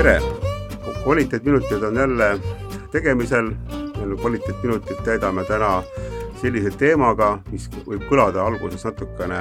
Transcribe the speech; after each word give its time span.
tere! 0.00 0.20
kvaliteetminutid 1.02 1.82
on 1.82 1.96
jälle 1.96 2.40
tegemisel. 2.90 3.50
kvaliteetminutid 4.20 4.96
täidame 5.04 5.44
täna 5.44 5.82
sellise 6.40 6.70
teemaga, 6.70 7.42
mis 7.50 7.66
võib 7.84 8.06
kõlada 8.08 8.40
alguses 8.40 8.84
natukene 8.84 9.40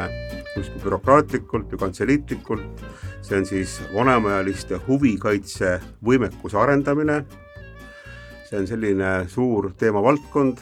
justkui 0.58 0.82
bürokraatlikult 0.84 1.72
või 1.72 1.80
kantseliitlikult. 1.80 2.84
see 3.22 3.38
on 3.38 3.46
siis 3.46 3.78
vanemaealiste 3.94 4.82
huvikaitse 4.88 5.80
võimekuse 6.04 6.58
arendamine. 6.58 7.24
see 8.50 8.60
on 8.60 8.68
selline 8.68 9.14
suur 9.28 9.72
teemavaldkond. 9.78 10.58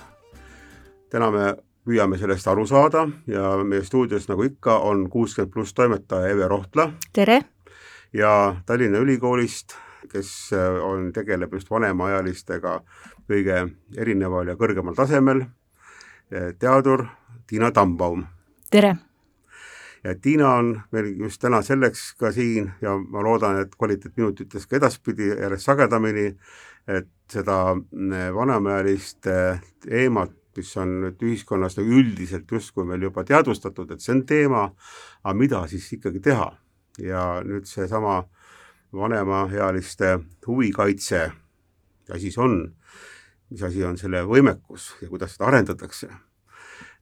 täna 1.09 1.31
me 1.31 1.55
püüame 1.89 2.17
sellest 2.17 2.47
aru 2.47 2.67
saada 2.67 3.07
ja 3.27 3.57
meie 3.63 3.83
stuudios, 3.83 4.29
nagu 4.29 4.43
ikka, 4.43 4.77
on 4.77 5.09
kuuskümmend 5.09 5.53
pluss 5.53 5.73
toimetaja 5.73 6.27
Eve 6.27 6.47
Rohtla. 6.47 6.91
tere! 7.13 7.41
ja 8.13 8.55
Tallinna 8.65 8.97
Ülikoolist, 8.97 9.86
kes 10.11 10.53
äh, 10.53 10.79
on, 10.83 11.11
tegeleb 11.13 11.53
just 11.53 11.69
vanemaealistega 11.71 12.79
kõige 13.29 13.63
erineval 13.97 14.47
ja 14.47 14.55
kõrgemal 14.59 14.95
tasemel, 14.97 15.43
äh, 16.31 16.53
teadur 16.59 17.07
Tiina 17.47 17.71
Tambaum. 17.71 18.25
tere! 18.71 18.97
ja 20.03 20.15
Tiina 20.21 20.53
on 20.55 20.73
meil 20.91 21.13
just 21.19 21.41
täna 21.41 21.61
selleks 21.61 22.13
ka 22.19 22.31
siin 22.31 22.71
ja 22.81 22.95
ma 22.97 23.23
loodan, 23.23 23.59
et 23.61 23.75
kvaliteetminutites 23.75 24.67
ka 24.67 24.77
edaspidi 24.79 25.31
järjest 25.33 25.71
sagedamini, 25.71 26.27
et 26.87 27.09
seda 27.31 27.59
äh, 27.73 28.29
vanemaealiste 28.35 29.37
teemat, 29.83 30.35
mis 30.57 30.71
on 30.81 30.93
nüüd 31.03 31.21
ühiskonnas 31.21 31.75
nagu 31.77 31.99
üldiselt 31.99 32.51
justkui 32.51 32.85
meil 32.87 33.03
juba 33.05 33.23
teadvustatud, 33.27 33.91
et 33.91 34.01
see 34.01 34.15
on 34.15 34.23
teema, 34.25 34.63
aga 35.23 35.35
mida 35.37 35.59
siis 35.69 35.91
ikkagi 35.93 36.23
teha 36.23 36.47
ja 36.97 37.27
nüüd 37.45 37.67
seesama 37.69 38.23
vanemaealiste 38.93 40.19
huvikaitse, 40.47 41.31
asi 42.13 42.31
see 42.31 42.43
on, 42.43 42.55
mis 43.49 43.63
asi 43.63 43.83
on 43.85 43.97
selle 43.97 44.23
võimekus 44.27 44.93
ja 45.01 45.09
kuidas 45.09 45.35
seda 45.35 45.49
arendatakse, 45.51 46.09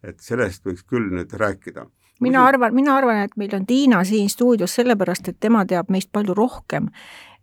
et 0.03 0.19
sellest 0.22 0.66
võiks 0.66 0.86
küll 0.88 1.11
nüüd 1.13 1.33
rääkida. 1.33 1.86
mina 2.22 2.45
arvan, 2.45 2.75
mina 2.75 2.95
arvan, 2.97 3.23
et 3.25 3.38
meil 3.38 3.56
on 3.56 3.66
Tiina 3.66 4.03
siin 4.03 4.30
stuudios 4.30 4.75
sellepärast, 4.75 5.28
et 5.28 5.39
tema 5.39 5.66
teab 5.66 5.89
meist 5.89 6.11
palju 6.11 6.33
rohkem, 6.33 6.89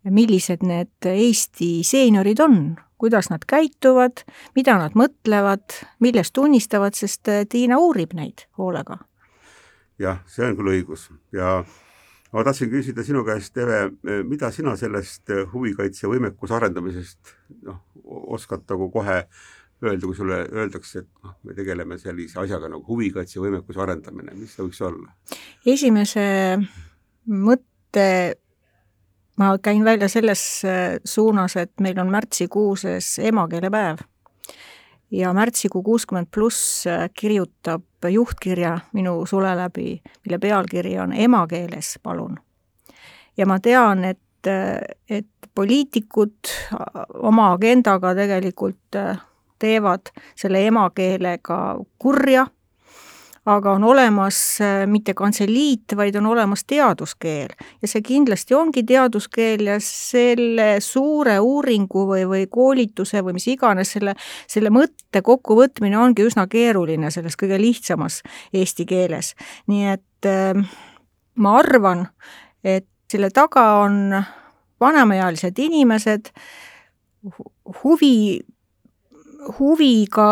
millised 0.05 0.63
need 0.67 1.07
Eesti 1.07 1.83
seeniorid 1.87 2.41
on, 2.41 2.77
kuidas 2.99 3.31
nad 3.31 3.45
käituvad, 3.47 4.25
mida 4.55 4.79
nad 4.79 4.95
mõtlevad, 4.99 5.79
millest 6.01 6.35
tunnistavad, 6.35 6.95
sest 6.95 7.29
Tiina 7.49 7.79
uurib 7.79 8.15
neid 8.15 8.47
hoolega. 8.59 8.99
jah, 9.99 10.19
see 10.27 10.47
on 10.47 10.57
küll 10.59 10.73
õigus 10.73 11.11
ja 11.33 11.63
ma 12.33 12.45
tahtsin 12.45 12.71
küsida 12.73 13.05
sinu 13.05 13.25
käest, 13.27 13.57
Eve, 13.61 13.81
mida 14.29 14.51
sina 14.55 14.77
sellest 14.81 15.33
huvikaitsevõimekuse 15.53 16.57
arendamisest 16.57 17.35
noh, 17.67 17.83
oskad 18.05 18.65
nagu 18.71 18.89
kohe 18.93 19.19
öelda, 19.83 20.07
kui 20.07 20.17
sulle 20.17 20.39
öeldakse, 20.53 21.03
et 21.03 21.25
noh, 21.25 21.35
me 21.45 21.57
tegeleme 21.59 21.99
sellise 22.01 22.41
asjaga 22.41 22.71
nagu 22.73 22.87
huvikaitsevõimekuse 22.89 23.83
arendamine, 23.83 24.37
mis 24.39 24.55
see 24.55 24.65
võiks 24.65 24.81
olla? 24.87 25.13
esimese 25.67 26.25
mõtte 27.27 28.09
ma 29.39 29.53
käin 29.63 29.85
välja 29.85 30.09
selles 30.13 30.43
suunas, 31.05 31.57
et 31.57 31.73
meil 31.81 31.99
on 32.01 32.11
märtsikuuses 32.13 33.19
emakeelepäev 33.29 34.03
ja 35.13 35.33
märtsikuu 35.37 35.83
kuuskümmend 35.83 36.31
pluss 36.35 36.85
kirjutab 37.19 37.85
juhtkirja 38.09 38.79
minu 38.93 39.27
sule 39.27 39.57
läbi, 39.57 40.03
mille 40.25 40.39
pealkiri 40.39 40.99
on 40.99 41.13
Emakeeles, 41.13 41.99
palun. 42.03 42.39
ja 43.37 43.47
ma 43.47 43.61
tean, 43.61 44.05
et, 44.05 44.19
et 45.11 45.27
poliitikud 45.55 46.53
oma 47.15 47.53
agendaga 47.53 48.15
tegelikult 48.15 48.99
teevad 49.59 50.11
selle 50.37 50.67
emakeelega 50.67 51.59
kurja 51.99 52.47
aga 53.47 53.73
on 53.73 53.85
olemas 53.85 54.37
äh, 54.61 54.85
mitte 54.87 55.15
kantseliit, 55.15 55.97
vaid 55.97 56.15
on 56.17 56.27
olemas 56.27 56.65
teaduskeel. 56.65 57.49
ja 57.83 57.89
see 57.89 58.03
kindlasti 58.03 58.55
ongi 58.55 58.85
teaduskeel 58.87 59.67
ja 59.67 59.79
selle 59.83 60.77
suure 60.81 61.39
uuringu 61.41 62.07
või, 62.07 62.23
või 62.29 62.47
koolituse 62.51 63.25
või 63.25 63.39
mis 63.39 63.49
iganes, 63.51 63.93
selle, 63.97 64.15
selle 64.47 64.71
mõtte 64.71 65.23
kokkuvõtmine 65.23 65.99
ongi 65.99 66.27
üsna 66.27 66.47
keeruline 66.47 67.11
selles 67.11 67.37
kõige 67.39 67.59
lihtsamas 67.61 68.23
eesti 68.55 68.87
keeles. 68.87 69.35
nii 69.67 69.91
et 69.97 70.31
äh, 70.31 70.63
ma 71.35 71.57
arvan, 71.59 72.07
et 72.65 72.87
selle 73.11 73.31
taga 73.35 73.65
on 73.83 74.15
vanemaealised 74.81 75.59
inimesed, 75.59 76.31
huvi, 77.83 78.41
huviga 79.59 80.31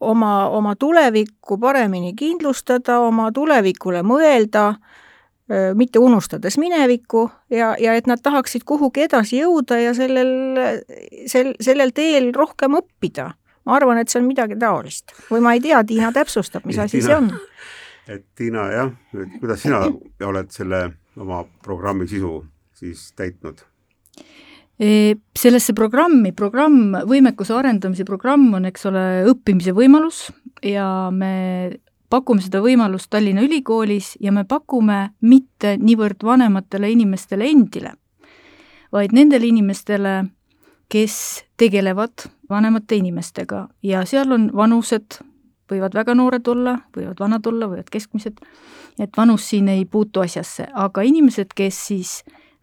oma, 0.00 0.48
oma 0.48 0.76
tulevikku 0.76 1.58
paremini 1.58 2.14
kindlustada, 2.16 3.00
oma 3.00 3.32
tulevikule 3.32 4.02
mõelda, 4.06 4.72
mitte 5.74 5.98
unustades 5.98 6.58
minevikku 6.60 7.22
ja, 7.50 7.72
ja 7.80 7.94
et 7.96 8.06
nad 8.06 8.20
tahaksid 8.22 8.66
kuhugi 8.68 9.06
edasi 9.06 9.38
jõuda 9.40 9.78
ja 9.80 9.94
sellel, 9.96 10.32
sel, 11.26 11.54
sellel 11.60 11.94
teel 11.96 12.34
rohkem 12.36 12.76
õppida. 12.76 13.30
ma 13.64 13.76
arvan, 13.76 13.98
et 13.98 14.12
see 14.12 14.20
on 14.20 14.28
midagi 14.28 14.58
taolist 14.60 15.14
või 15.30 15.40
ma 15.40 15.54
ei 15.56 15.60
tea, 15.64 15.80
Tiina 15.84 16.12
täpsustab, 16.12 16.68
mis 16.68 16.78
asi 16.78 17.00
see 17.00 17.16
on. 17.16 17.32
et 18.12 18.26
Tiina 18.36 18.68
jah, 18.72 18.92
kuidas 19.40 19.64
sina 19.64 19.80
oled 20.28 20.52
selle 20.52 20.84
oma 21.16 21.44
programmi 21.64 22.08
sisu 22.08 22.42
siis 22.76 23.12
täitnud? 23.16 23.64
Sellesse 24.78 25.74
programmi, 25.74 26.32
programm, 26.32 26.94
võimekuse 27.10 27.54
arendamise 27.56 28.06
programm 28.06 28.52
on, 28.54 28.68
eks 28.70 28.86
ole, 28.86 29.04
õppimise 29.26 29.74
võimalus 29.74 30.28
ja 30.62 31.10
me 31.10 31.80
pakume 32.08 32.42
seda 32.42 32.60
võimalust 32.64 33.10
Tallinna 33.10 33.42
Ülikoolis 33.44 34.14
ja 34.22 34.32
me 34.32 34.44
pakume 34.48 35.10
mitte 35.20 35.76
niivõrd 35.82 36.22
vanematele 36.24 36.90
inimestele 36.94 37.48
endile, 37.50 37.94
vaid 38.94 39.12
nendele 39.16 39.50
inimestele, 39.50 40.22
kes 40.88 41.44
tegelevad 41.60 42.28
vanemate 42.48 42.96
inimestega. 42.96 43.66
Ja 43.84 44.06
seal 44.08 44.32
on 44.32 44.48
vanused, 44.56 45.18
võivad 45.68 45.92
väga 45.98 46.14
noored 46.16 46.46
olla, 46.48 46.78
võivad 46.96 47.18
vanad 47.20 47.46
olla, 47.50 47.68
võivad 47.68 47.90
keskmised, 47.92 48.38
et 48.98 49.10
vanus 49.16 49.50
siin 49.50 49.68
ei 49.68 49.84
puutu 49.84 50.22
asjasse, 50.24 50.70
aga 50.72 51.04
inimesed, 51.04 51.52
kes 51.54 51.86
siis 51.90 52.14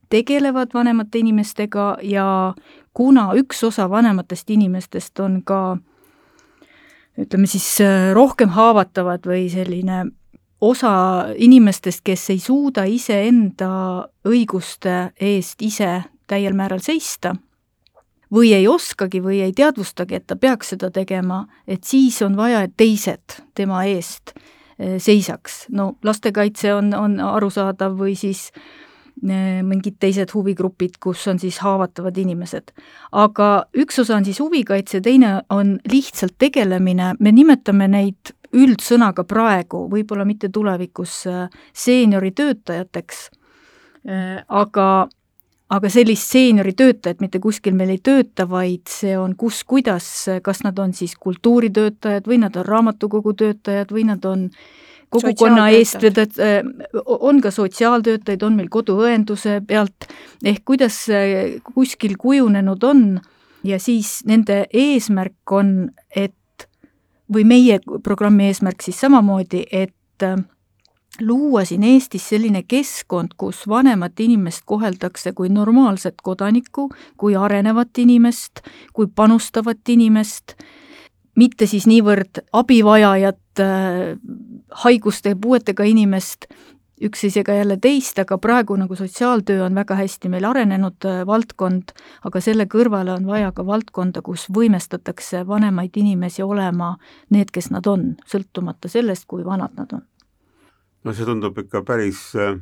tegelevad 0.10 0.74
vanemate 0.74 1.20
inimestega 1.20 1.98
ja 2.02 2.54
kuna 2.94 3.32
üks 3.36 3.64
osa 3.64 3.90
vanematest 3.90 4.50
inimestest 4.50 5.20
on 5.20 5.42
ka 5.44 5.78
ütleme 7.18 7.48
siis 7.48 7.78
rohkem 8.14 8.50
haavatavad 8.50 9.28
või 9.28 9.48
selline 9.52 10.06
osa 10.62 10.92
inimestest, 11.36 12.04
kes 12.04 12.30
ei 12.30 12.40
suuda 12.40 12.84
iseenda 12.84 13.70
õiguste 14.28 15.12
eest 15.22 15.62
ise 15.62 16.04
täiel 16.28 16.56
määral 16.58 16.82
seista 16.84 17.36
või 18.34 18.52
ei 18.58 18.68
oskagi 18.68 19.22
või 19.24 19.42
ei 19.46 19.54
teadvustagi, 19.54 20.16
et 20.16 20.28
ta 20.28 20.36
peaks 20.36 20.74
seda 20.74 20.90
tegema, 20.92 21.46
et 21.68 21.84
siis 21.84 22.18
on 22.26 22.36
vaja, 22.36 22.64
et 22.66 22.74
teised 22.78 23.38
tema 23.56 23.84
eest 23.86 24.34
eh, 24.80 24.98
seisaks. 25.00 25.68
no 25.70 25.94
lastekaitse 26.04 26.74
on, 26.74 26.94
on 26.94 27.20
arusaadav 27.20 27.96
või 28.00 28.16
siis 28.20 28.50
äh, 28.56 28.64
Äh, 28.64 28.85
mingid 29.22 29.96
teised 30.00 30.34
huvigrupid, 30.36 30.98
kus 31.00 31.28
on 31.28 31.40
siis 31.40 31.60
haavatavad 31.64 32.18
inimesed. 32.18 32.72
aga 33.12 33.66
üks 33.78 34.00
osa 34.00 34.16
on 34.16 34.26
siis 34.26 34.40
huvikaitse, 34.40 35.02
teine 35.02 35.42
on 35.50 35.80
lihtsalt 35.92 36.36
tegelemine, 36.38 37.14
me 37.20 37.32
nimetame 37.32 37.88
neid 37.88 38.36
üldsõnaga 38.56 39.24
praegu, 39.24 39.86
võib-olla 39.92 40.26
mitte 40.26 40.50
tulevikus 40.50 41.26
äh, 41.28 41.50
seenioritöötajateks, 41.74 43.30
äh, 44.10 44.44
aga 44.48 45.08
aga 45.76 45.90
sellist 45.90 46.30
seenioritöötajat 46.30 47.24
mitte 47.24 47.40
kuskil 47.42 47.74
meil 47.74 47.96
ei 47.96 47.98
tööta, 47.98 48.46
vaid 48.50 48.86
see 48.88 49.16
on 49.18 49.34
kus, 49.36 49.64
kuidas, 49.64 50.28
kas 50.46 50.62
nad 50.64 50.78
on 50.80 50.94
siis 50.94 51.16
kultuuritöötajad 51.18 52.28
või 52.30 52.38
nad 52.44 52.56
on 52.56 52.68
raamatukogu 52.68 53.34
töötajad 53.34 53.90
või 53.92 54.04
nad 54.06 54.28
on 54.30 54.46
äh, 54.46 54.60
kogukonna 55.10 55.70
eestvedajad, 55.70 56.40
äh, 56.40 56.90
on 57.06 57.42
ka 57.42 57.52
sotsiaaltöötajaid, 57.52 58.44
on 58.44 58.56
meil 58.56 58.72
koduõenduse 58.72 59.62
pealt, 59.68 60.10
ehk 60.44 60.66
kuidas 60.66 61.06
kuskil 61.74 62.18
kujunenud 62.20 62.84
on 62.84 63.06
ja 63.64 63.80
siis 63.80 64.20
nende 64.26 64.66
eesmärk 64.74 65.52
on, 65.52 65.90
et 66.16 66.34
või 67.34 67.46
meie 67.48 67.80
programmi 68.04 68.50
eesmärk 68.50 68.84
siis 68.86 69.00
samamoodi, 69.02 69.64
et 69.72 70.24
äh, 70.24 70.38
luua 71.22 71.66
siin 71.66 71.84
Eestis 71.84 72.28
selline 72.30 72.64
keskkond, 72.68 73.36
kus 73.38 73.64
vanemat 73.70 74.20
inimest 74.20 74.66
koheldakse 74.66 75.34
kui 75.34 75.50
normaalset 75.50 76.22
kodanikku, 76.24 76.90
kui 77.18 77.36
arenevat 77.36 77.98
inimest, 77.98 78.62
kui 78.94 79.08
panustavat 79.08 79.90
inimest, 79.90 80.58
mitte 81.36 81.68
siis 81.68 81.88
niivõrd 81.90 82.44
abivajajat, 82.54 83.44
äh, 83.60 84.16
haiguste 84.72 85.36
puuetega 85.42 85.84
inimest, 85.84 86.48
üks 87.02 87.24
ei 87.28 87.32
sega 87.34 87.54
jälle 87.58 87.78
teist, 87.82 88.20
aga 88.20 88.38
praegu 88.38 88.76
nagu 88.80 88.96
sotsiaaltöö 88.96 89.66
on 89.66 89.76
väga 89.76 89.96
hästi 90.00 90.30
meil 90.32 90.46
arenenud 90.48 91.06
äh, 91.06 91.24
valdkond, 91.28 91.92
aga 92.24 92.42
selle 92.42 92.68
kõrvale 92.72 93.12
on 93.18 93.28
vaja 93.28 93.52
ka 93.52 93.66
valdkonda, 93.66 94.22
kus 94.22 94.48
võimestatakse 94.56 95.44
vanemaid 95.48 95.98
inimesi 96.00 96.44
olema 96.44 96.96
need, 97.36 97.52
kes 97.52 97.70
nad 97.72 97.88
on, 97.88 98.14
sõltumata 98.28 98.92
sellest, 98.92 99.28
kui 99.28 99.46
vanad 99.46 99.76
nad 99.78 99.94
on. 99.94 100.06
no 101.04 101.14
see 101.14 101.26
tundub 101.26 101.58
ikka 101.60 101.84
päris 101.84 102.32
äh, 102.36 102.56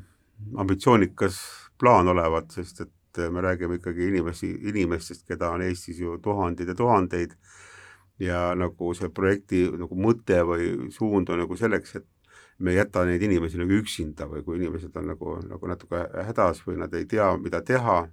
ambitsioonikas 0.58 1.40
plaan 1.80 2.08
olevat, 2.08 2.52
sest 2.52 2.82
et 2.82 3.20
äh, 3.20 3.30
me 3.30 3.42
räägime 3.42 3.78
ikkagi 3.80 4.10
inimesi, 4.10 4.50
inimestest, 4.74 5.28
keda 5.28 5.54
on 5.54 5.62
Eestis 5.62 6.00
ju 6.00 6.18
tuhandeid 6.18 6.74
ja 6.74 6.76
tuhandeid 6.76 7.38
ja 8.24 8.42
nagu 8.58 8.94
see 8.98 9.12
projekti 9.14 9.66
nagu 9.78 9.98
mõte 10.00 10.42
või 10.48 10.92
suund 10.96 11.30
on 11.30 11.44
nagu 11.44 11.58
selleks, 11.60 11.96
et 12.00 12.08
me 12.60 12.74
ei 12.74 12.82
jäta 12.82 13.06
neid 13.08 13.24
inimesi 13.26 13.60
nagu 13.60 13.80
üksinda 13.82 14.28
või 14.30 14.44
kui 14.46 14.60
inimesed 14.62 14.96
on 15.00 15.10
nagu, 15.14 15.38
nagu 15.48 15.72
natuke 15.72 16.06
hädas 16.30 16.64
või 16.68 16.80
nad 16.82 16.94
ei 16.98 17.08
tea, 17.10 17.32
mida 17.42 17.64
teha, 17.66 18.04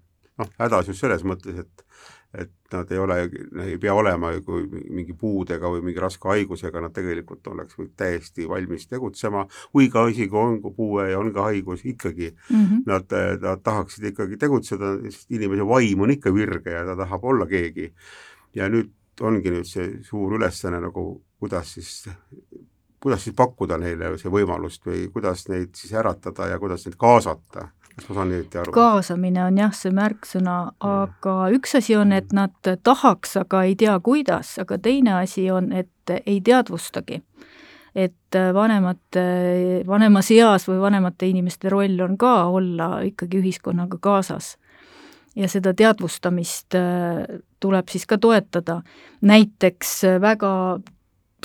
noh, 0.40 0.54
hädas 0.58 0.90
just 0.90 1.04
selles 1.04 1.26
mõttes, 1.26 1.64
et 1.64 1.86
et 2.30 2.50
nad 2.70 2.90
ei 2.94 2.98
ole, 3.02 3.16
ei 3.64 3.78
pea 3.82 3.94
olema 3.94 4.28
kui 4.46 4.62
mingi 4.70 5.16
puudega 5.18 5.66
või 5.72 5.82
mingi 5.82 5.98
raske 5.98 6.28
haigusega, 6.30 6.78
nad 6.84 6.94
tegelikult 6.94 7.48
oleks 7.50 7.74
täiesti 7.98 8.46
valmis 8.48 8.86
tegutsema, 8.86 9.42
või 9.74 9.88
ka 9.90 10.04
isegi 10.12 10.38
on 10.38 10.60
ka 10.62 10.70
puue 10.76 11.08
ja 11.10 11.18
on 11.18 11.32
ka 11.34 11.48
haigus, 11.48 11.82
ikkagi 11.82 12.30
mm 12.30 12.60
-hmm. 12.60 12.84
nad, 12.86 13.16
nad 13.42 13.64
tahaksid 13.66 14.12
ikkagi 14.12 14.38
tegutseda, 14.38 14.92
sest 15.10 15.34
inimese 15.34 15.66
vaim 15.66 16.06
on 16.06 16.14
ikka 16.14 16.34
virge 16.34 16.70
ja 16.70 16.84
ta 16.86 16.96
tahab 16.96 17.24
olla 17.24 17.46
keegi. 17.50 17.92
ja 18.54 18.68
nüüd 18.68 18.90
ongi 19.20 19.52
nüüd 19.52 19.68
see 19.68 19.86
suur 20.06 20.36
ülesanne 20.38 20.80
nagu, 20.82 21.04
kuidas 21.40 21.74
siis 21.76 22.04
kuidas 23.00 23.24
siis 23.24 23.36
pakkuda 23.36 23.78
neile 23.80 24.12
see 24.20 24.32
võimalust 24.32 24.84
või 24.86 25.06
kuidas 25.12 25.46
neid 25.48 25.72
siis 25.76 25.92
äratada 25.96 26.50
ja 26.50 26.58
kuidas 26.60 26.84
neid 26.86 26.98
kaasata, 27.00 27.68
kas 27.94 28.08
ma 28.08 28.16
saan 28.18 28.34
õieti 28.34 28.60
aru? 28.60 28.74
kaasamine 28.76 29.44
on 29.46 29.60
jah, 29.60 29.72
see 29.76 29.94
märksõna, 29.96 30.58
aga 30.84 31.36
üks 31.56 31.74
asi 31.80 31.96
on, 31.96 32.12
et 32.12 32.34
nad 32.36 32.72
tahaks, 32.84 33.36
aga 33.40 33.64
ei 33.68 33.76
tea, 33.80 33.96
kuidas, 34.04 34.52
aga 34.60 34.78
teine 34.78 35.16
asi 35.22 35.48
on, 35.50 35.72
et 35.72 36.14
ei 36.20 36.40
teadvustagi. 36.44 37.22
et 37.94 38.36
vanemate, 38.54 39.22
vanemas 39.86 40.28
eas 40.30 40.68
või 40.68 40.78
vanemate 40.80 41.26
inimeste 41.26 41.68
roll 41.68 42.00
on 42.00 42.16
ka 42.18 42.44
olla 42.46 43.00
ikkagi 43.02 43.40
ühiskonnaga 43.40 43.98
kaasas 43.98 44.56
ja 45.40 45.48
seda 45.48 45.72
teadvustamist 45.74 46.76
tuleb 47.60 47.88
siis 47.88 48.06
ka 48.06 48.18
toetada. 48.20 48.82
näiteks 49.20 50.02
väga 50.20 50.50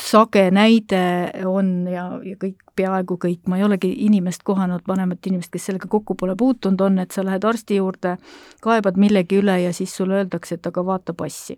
sage 0.02 0.52
näide 0.52 1.32
on 1.46 1.88
ja, 1.88 2.06
ja 2.24 2.36
kõik, 2.40 2.58
peaaegu 2.76 3.18
kõik, 3.22 3.42
ma 3.48 3.60
ei 3.60 3.66
olegi 3.66 3.92
inimest 4.06 4.44
kohanud, 4.44 4.84
vanemat 4.88 5.28
inimest, 5.28 5.52
kes 5.54 5.70
sellega 5.70 5.88
kokku 5.92 6.16
pole 6.20 6.36
puutunud, 6.36 6.82
on, 6.82 7.00
et 7.00 7.16
sa 7.16 7.24
lähed 7.26 7.44
arsti 7.48 7.80
juurde, 7.80 8.16
kaebad 8.64 9.00
millegi 9.00 9.40
üle 9.40 9.58
ja 9.64 9.74
siis 9.74 9.96
sulle 9.96 10.20
öeldakse, 10.22 10.60
et 10.60 10.68
aga 10.68 10.86
vaata 10.86 11.14
passi. 11.14 11.58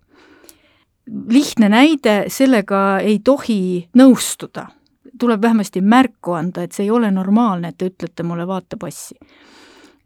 lihtne 1.29 1.69
näide, 1.69 2.25
sellega 2.27 2.99
ei 2.99 3.19
tohi 3.19 3.89
nõustuda. 3.97 4.67
tuleb 5.19 5.41
vähemasti 5.41 5.81
märku 5.81 6.31
anda, 6.31 6.63
et 6.63 6.71
see 6.71 6.83
ei 6.83 6.91
ole 6.91 7.11
normaalne, 7.11 7.67
et 7.67 7.77
te 7.77 7.87
ütlete 7.89 8.23
mulle, 8.23 8.47
vaata 8.47 8.77
passi. 8.77 9.15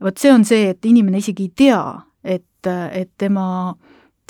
vot 0.01 0.17
see 0.17 0.31
on 0.31 0.45
see, 0.45 0.69
et 0.69 0.85
inimene 0.85 1.17
isegi 1.17 1.43
ei 1.43 1.51
tea, 1.55 2.01
et, 2.23 2.67
et 2.67 3.11
tema 3.17 3.75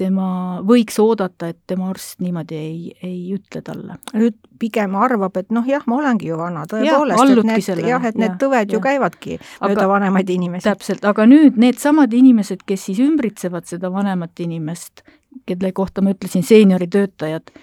tema 0.01 0.27
võiks 0.65 0.97
oodata, 1.01 1.51
et 1.51 1.59
tema 1.69 1.89
arst 1.91 2.21
niimoodi 2.23 2.57
ei, 2.57 2.93
ei 3.05 3.33
ütle 3.35 3.61
talle. 3.65 3.97
nüüd 4.15 4.37
pigem 4.61 4.95
arvab, 4.99 5.37
et 5.41 5.51
noh, 5.53 5.65
jah, 5.67 5.83
ma 5.89 5.99
olengi 5.99 6.29
ju 6.29 6.37
vana, 6.39 6.63
tõepoolest, 6.69 7.33
et 7.33 7.49
need, 7.49 7.83
jah, 7.89 8.07
et 8.09 8.17
need 8.19 8.33
ja, 8.33 8.37
tõved 8.41 8.71
ja. 8.71 8.77
ju 8.77 8.81
käivadki 8.83 9.37
mööda 9.41 9.87
vanemaid 9.91 10.31
inimesi. 10.33 10.65
täpselt, 10.69 11.05
aga 11.07 11.25
nüüd 11.29 11.59
needsamad 11.61 12.13
inimesed, 12.17 12.65
kes 12.67 12.87
siis 12.89 13.01
ümbritsevad 13.03 13.69
seda 13.69 13.91
vanemat 13.93 14.41
inimest, 14.45 15.05
kelle 15.49 15.73
kohta 15.75 16.03
ma 16.05 16.15
ütlesin, 16.15 16.45
seenioritöötajad, 16.47 17.53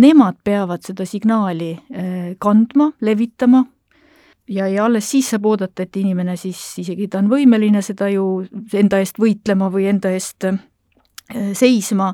nemad 0.00 0.40
peavad 0.44 0.84
seda 0.86 1.06
signaali 1.08 1.72
eh, 1.74 2.34
kandma, 2.42 2.92
levitama, 3.04 3.64
ja, 4.48 4.68
ja 4.68 4.84
alles 4.84 5.10
siis 5.10 5.30
saab 5.30 5.46
oodata, 5.46 5.84
et 5.84 5.96
inimene 5.96 6.36
siis, 6.36 6.60
isegi 6.82 7.08
ta 7.08 7.20
on 7.22 7.30
võimeline 7.32 7.82
seda 7.84 8.08
ju 8.12 8.44
enda 8.76 9.00
eest 9.02 9.20
võitlema 9.20 9.70
või 9.72 9.88
enda 9.92 10.12
eest 10.14 10.48
äh, 10.48 10.58
seisma, 11.56 12.10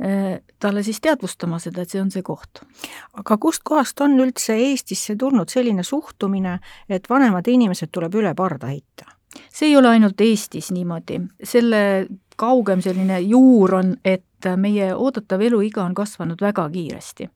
äh, 0.00 0.38
talle 0.62 0.84
siis 0.86 1.00
teadvustama 1.04 1.60
seda, 1.62 1.82
et 1.82 1.92
see 1.92 2.02
on 2.02 2.10
see 2.12 2.24
koht. 2.26 2.62
aga 3.14 3.38
kustkohast 3.38 4.00
on 4.00 4.18
üldse 4.20 4.56
Eestisse 4.56 5.16
tulnud 5.16 5.52
selline 5.52 5.84
suhtumine, 5.84 6.58
et 6.88 7.10
vanemad 7.10 7.48
inimesed 7.48 7.92
tuleb 7.92 8.14
üle 8.14 8.34
parda 8.34 8.72
heita? 8.72 9.12
see 9.52 9.68
ei 9.68 9.76
ole 9.76 9.90
ainult 9.92 10.20
Eestis 10.20 10.70
niimoodi, 10.72 11.20
selle 11.44 12.06
kaugem 12.36 12.80
selline 12.84 13.20
juur 13.20 13.74
on, 13.74 13.96
et 14.04 14.48
meie 14.56 14.94
oodatav 14.94 15.40
eluiga 15.40 15.84
on 15.84 15.94
kasvanud 15.96 16.40
väga 16.40 16.68
kiiresti 16.70 17.28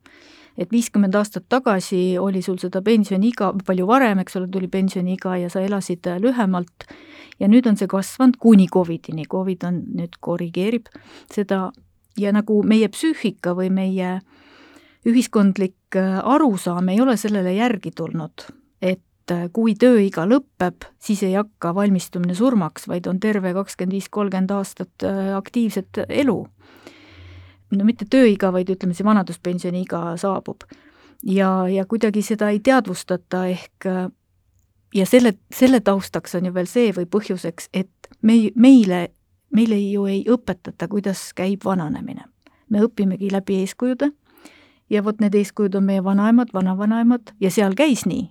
et 0.61 0.73
viiskümmend 0.73 1.17
aastat 1.17 1.47
tagasi 1.49 2.19
oli 2.21 2.43
sul 2.45 2.59
seda 2.61 2.83
pensioniiga 2.85 3.55
palju 3.67 3.87
varem, 3.89 4.21
eks 4.21 4.37
ole, 4.37 4.49
tuli 4.53 4.69
pensioniiga 4.69 5.39
ja 5.41 5.49
sa 5.53 5.63
elasid 5.65 6.05
lühemalt. 6.21 6.85
Ja 7.41 7.49
nüüd 7.49 7.65
on 7.67 7.79
see 7.81 7.89
kasvanud 7.89 8.37
kuni 8.37 8.67
Covidini, 8.69 9.25
Covid 9.25 9.65
on 9.65 9.81
nüüd 9.97 10.21
korrigeerib 10.21 10.93
seda. 11.33 11.71
Ja 12.21 12.35
nagu 12.37 12.59
meie 12.67 12.91
psüühika 12.93 13.55
või 13.57 13.71
meie 13.73 14.19
ühiskondlik 15.09 15.97
äh, 15.97 16.19
arusaam 16.25 16.89
ei 16.93 17.01
ole 17.01 17.17
sellele 17.17 17.55
järgi 17.57 17.93
tulnud, 17.97 18.45
et 18.83 19.33
äh, 19.33 19.47
kui 19.53 19.75
tööiga 19.79 20.27
lõpeb, 20.29 20.87
siis 21.01 21.23
ei 21.25 21.37
hakka 21.39 21.73
valmistumine 21.77 22.37
surmaks, 22.37 22.89
vaid 22.91 23.09
on 23.09 23.21
terve 23.21 23.55
kakskümmend 23.57 23.97
viis, 23.97 24.11
kolmkümmend 24.13 24.53
aastat 24.55 25.07
äh, 25.07 25.33
aktiivset 25.37 26.05
elu. 26.09 26.43
No 27.77 27.85
mitte 27.85 28.07
tööiga, 28.11 28.53
vaid 28.53 28.71
ütleme, 28.73 28.95
see 28.95 29.07
vanaduspensioniiga 29.07 30.17
saabub. 30.21 30.65
ja, 31.27 31.69
ja 31.69 31.85
kuidagi 31.87 32.23
seda 32.23 32.51
ei 32.51 32.61
teadvustata, 32.65 33.47
ehk 33.47 33.87
ja 34.95 35.07
selle, 35.07 35.35
selle 35.55 35.81
taustaks 35.81 36.35
on 36.35 36.49
ju 36.49 36.55
veel 36.55 36.69
see 36.71 36.91
või 36.97 37.07
põhjuseks, 37.11 37.71
et 37.75 38.11
me, 38.23 38.37
meile, 38.55 39.09
meile 39.55 39.79
ju 39.79 40.07
ei 40.11 40.25
õpetata, 40.29 40.89
kuidas 40.89 41.31
käib 41.37 41.65
vananemine. 41.65 42.25
me 42.71 42.83
õpimegi 42.87 43.33
läbi 43.33 43.61
eeskujude 43.65 44.13
ja 44.91 45.05
vot 45.05 45.21
need 45.21 45.35
eeskujud 45.35 45.75
on 45.75 45.87
meie 45.87 46.05
vanaemad, 46.05 46.53
vanavanaemad 46.55 47.35
ja 47.41 47.51
seal 47.51 47.75
käis 47.79 48.05
nii, 48.07 48.29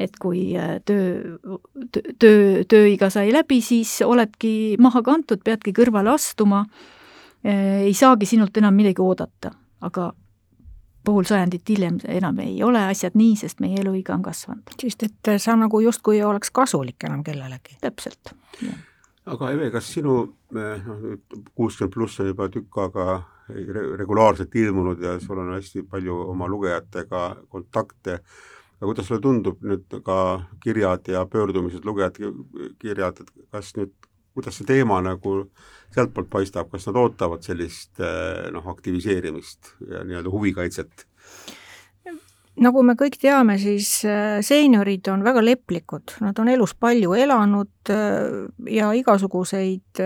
et 0.00 0.16
kui 0.20 0.52
äh, 0.58 0.78
töö, 0.84 1.38
töö, 2.18 2.64
tööiga 2.68 3.10
sai 3.10 3.32
läbi, 3.32 3.60
siis 3.64 4.00
oledki 4.04 4.76
maha 4.80 5.02
kantud, 5.04 5.44
peadki 5.44 5.74
kõrvale 5.76 6.14
astuma, 6.14 6.64
ei 7.44 7.94
saagi 7.94 8.26
sinult 8.26 8.56
enam 8.56 8.74
midagi 8.74 9.02
oodata, 9.02 9.50
aga 9.84 10.12
pool 11.04 11.26
sajandit 11.28 11.68
hiljem 11.68 11.98
enam 12.08 12.38
ei 12.44 12.56
ole 12.64 12.80
asjad 12.88 13.16
nii, 13.18 13.36
sest 13.36 13.60
meie 13.60 13.82
eluiga 13.82 14.14
on 14.14 14.22
kasvanud. 14.24 14.74
sest 14.80 15.02
et 15.08 15.34
sa 15.42 15.56
nagu 15.56 15.80
justkui 15.80 16.16
ei 16.18 16.24
oleks 16.24 16.50
kasulik 16.50 17.04
enam 17.04 17.24
kellelegi. 17.24 17.76
täpselt. 17.80 18.32
aga 19.26 19.50
Eve, 19.50 19.70
kas 19.70 19.92
sinu 19.92 20.16
eh, 20.56 20.80
noh, 20.86 20.98
nüüd 21.00 21.38
kuuskümmend 21.54 21.94
pluss 21.94 22.20
on 22.20 22.32
juba 22.32 22.48
tükk 22.48 22.80
aega 22.86 23.22
regulaarselt 23.98 24.54
ilmunud 24.54 25.02
ja 25.02 25.18
sul 25.20 25.38
on 25.38 25.52
hästi 25.52 25.82
palju 25.90 26.16
oma 26.32 26.48
lugejatega 26.48 27.24
kontakte, 27.48 28.20
aga 28.78 28.88
kuidas 28.88 29.08
sulle 29.08 29.20
tundub 29.20 29.60
nüüd 29.60 30.00
ka 30.04 30.18
kirjad 30.64 31.08
ja 31.12 31.26
pöördumised, 31.26 31.84
lugejate 31.84 32.32
kirjad, 32.80 33.20
et 33.20 33.48
kas 33.52 33.74
nüüd, 33.76 33.92
kuidas 34.34 34.58
see 34.58 34.66
teema 34.68 35.00
nagu 35.04 35.36
sealtpoolt 35.94 36.30
paistab, 36.30 36.70
kas 36.72 36.88
nad 36.88 36.98
ootavad 36.98 37.44
sellist 37.46 38.02
eh, 38.02 38.48
noh, 38.54 38.66
aktiviseerimist 38.74 39.74
ja 39.90 40.02
nii-öelda 40.06 40.32
huvikaitset? 40.34 41.06
Nagu 42.62 42.82
me 42.86 42.94
kõik 42.98 43.18
teame, 43.20 43.56
siis 43.58 43.88
eh, 44.06 44.40
seeniorid 44.44 45.08
on 45.12 45.24
väga 45.26 45.42
leplikud, 45.44 46.18
nad 46.24 46.38
on 46.38 46.50
elus 46.52 46.74
palju 46.78 47.16
elanud 47.18 47.94
eh, 47.94 48.44
ja 48.70 48.92
igasuguseid 48.94 50.04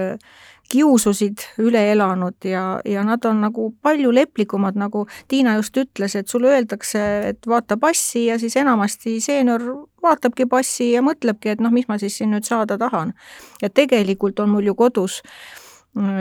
kiususid 0.68 1.44
üle 1.64 1.80
elanud 1.94 2.44
ja, 2.44 2.62
ja 2.84 3.04
nad 3.06 3.24
on 3.24 3.40
nagu 3.46 3.70
palju 3.82 4.10
leplikumad, 4.12 4.76
nagu 4.76 5.06
Tiina 5.28 5.54
just 5.56 5.76
ütles, 5.80 6.16
et 6.18 6.28
sulle 6.28 6.50
öeldakse, 6.52 7.04
et 7.30 7.48
vaata 7.48 7.78
passi 7.80 8.26
ja 8.26 8.36
siis 8.40 8.56
enamasti 8.60 9.16
seenior 9.24 9.64
vaatabki 10.04 10.44
passi 10.46 10.92
ja 10.92 11.00
mõtlebki, 11.04 11.54
et 11.54 11.64
noh, 11.64 11.72
mis 11.72 11.88
ma 11.88 11.96
siis 12.00 12.20
siin 12.20 12.34
nüüd 12.36 12.44
saada 12.48 12.76
tahan. 12.78 13.14
ja 13.62 13.70
tegelikult 13.70 14.40
on 14.44 14.52
mul 14.52 14.68
ju 14.68 14.76
kodus 14.76 15.22
äh, 15.22 15.67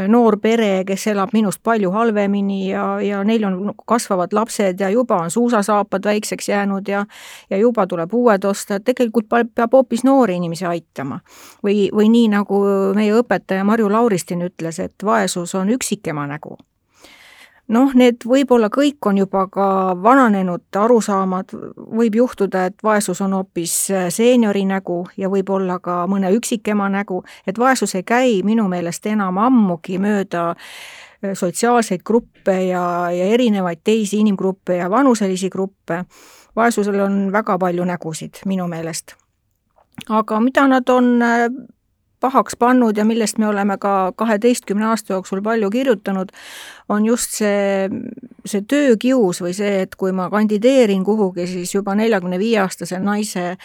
noor 0.08 0.38
pere, 0.42 0.84
kes 0.88 1.08
elab 1.12 1.34
minust 1.34 1.60
palju 1.64 1.92
halvemini 1.92 2.70
ja, 2.70 2.86
ja 3.04 3.24
neil 3.28 3.44
on 3.46 3.74
kasvavad 3.88 4.34
lapsed 4.34 4.80
ja 4.80 4.90
juba 4.90 5.20
on 5.22 5.32
suusasaapad 5.32 6.06
väikseks 6.06 6.50
jäänud 6.50 6.88
ja 6.88 7.06
ja 7.50 7.58
juba 7.58 7.88
tuleb 7.88 8.14
uued 8.14 8.44
osta, 8.44 8.76
et 8.76 8.86
tegelikult 8.86 9.28
peab 9.56 9.74
hoopis 9.74 10.04
noori 10.04 10.36
inimesi 10.36 10.66
aitama. 10.66 11.20
või, 11.64 11.90
või 11.94 12.10
nii, 12.10 12.28
nagu 12.28 12.64
meie 12.96 13.14
õpetaja 13.14 13.64
Marju 13.64 13.92
Lauristin 13.92 14.42
ütles, 14.42 14.80
et 14.80 15.04
vaesus 15.04 15.56
on 15.56 15.70
üksikema 15.70 16.28
nägu 16.28 16.58
noh, 17.74 17.94
need 17.98 18.24
võib-olla 18.28 18.70
kõik 18.74 19.10
on 19.10 19.20
juba 19.22 19.46
ka 19.52 19.68
vananenud 20.04 20.80
arusaamad, 20.80 21.52
võib 21.76 22.16
juhtuda, 22.16 22.68
et 22.70 22.84
vaesus 22.84 23.22
on 23.22 23.36
hoopis 23.38 23.76
seeniori 24.14 24.66
nägu 24.70 25.02
ja 25.18 25.30
võib-olla 25.32 25.80
ka 25.84 26.06
mõne 26.10 26.32
üksikema 26.36 26.90
nägu, 26.94 27.24
et 27.48 27.60
vaesus 27.60 27.96
ei 27.96 28.06
käi 28.08 28.42
minu 28.48 28.68
meelest 28.72 29.06
enam 29.12 29.38
ammugi 29.42 30.00
mööda 30.00 30.54
sotsiaalseid 31.34 32.04
gruppe 32.06 32.60
ja, 32.70 33.12
ja 33.12 33.30
erinevaid 33.34 33.82
teisi 33.84 34.20
inimgruppe 34.22 34.78
ja 34.78 34.90
vanuselisi 34.90 35.50
gruppe. 35.50 36.04
vaesusel 36.56 37.00
on 37.00 37.32
väga 37.32 37.58
palju 37.58 37.86
nägusid 37.86 38.44
minu 38.46 38.68
meelest. 38.68 39.16
aga 40.10 40.40
mida 40.40 40.68
nad 40.68 40.90
on 40.90 41.24
pahaks 42.20 42.56
pannud 42.60 42.98
ja 42.98 43.06
millest 43.06 43.38
me 43.38 43.48
oleme 43.48 43.78
ka 43.78 44.12
kaheteistkümne 44.16 44.86
aasta 44.86 45.14
jooksul 45.14 45.42
palju 45.46 45.70
kirjutanud, 45.70 46.32
on 46.90 47.06
just 47.06 47.38
see, 47.38 47.90
see 48.46 48.64
töökius 48.68 49.42
või 49.44 49.54
see, 49.58 49.84
et 49.86 49.96
kui 49.96 50.12
ma 50.16 50.30
kandideerin 50.34 51.06
kuhugi, 51.06 51.48
siis 51.48 51.76
juba 51.76 51.96
neljakümne 51.96 52.40
viie 52.40 52.60
aastase 52.64 53.00
naise 53.00 53.56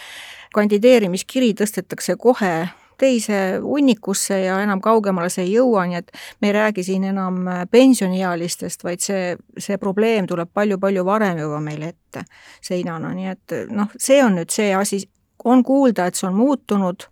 kandideerimiskiri 0.53 1.53
tõstetakse 1.57 2.15
kohe 2.21 2.53
teise 2.97 3.59
hunnikusse 3.63 4.37
ja 4.39 4.59
enam 4.61 4.81
kaugemale 4.81 5.29
see 5.33 5.47
ei 5.47 5.55
jõua, 5.57 5.85
nii 5.89 5.99
et 5.99 6.11
me 6.41 6.49
ei 6.49 6.53
räägi 6.55 6.85
siin 6.85 7.07
enam 7.09 7.41
pensioniealistest, 7.71 8.83
vaid 8.85 9.01
see, 9.03 9.33
see 9.57 9.79
probleem 9.81 10.27
tuleb 10.29 10.51
palju-palju 10.53 11.05
varem 11.05 11.41
juba 11.41 11.59
meile 11.63 11.93
ette 11.93 12.25
seinana, 12.61 13.13
nii 13.17 13.31
et 13.33 13.57
noh, 13.73 13.91
see 13.97 14.21
on 14.23 14.37
nüüd 14.39 14.53
see 14.53 14.69
asi, 14.77 15.01
on 15.43 15.63
kuulda, 15.65 16.07
et 16.07 16.19
see 16.19 16.29
on 16.29 16.37
muutunud 16.37 17.07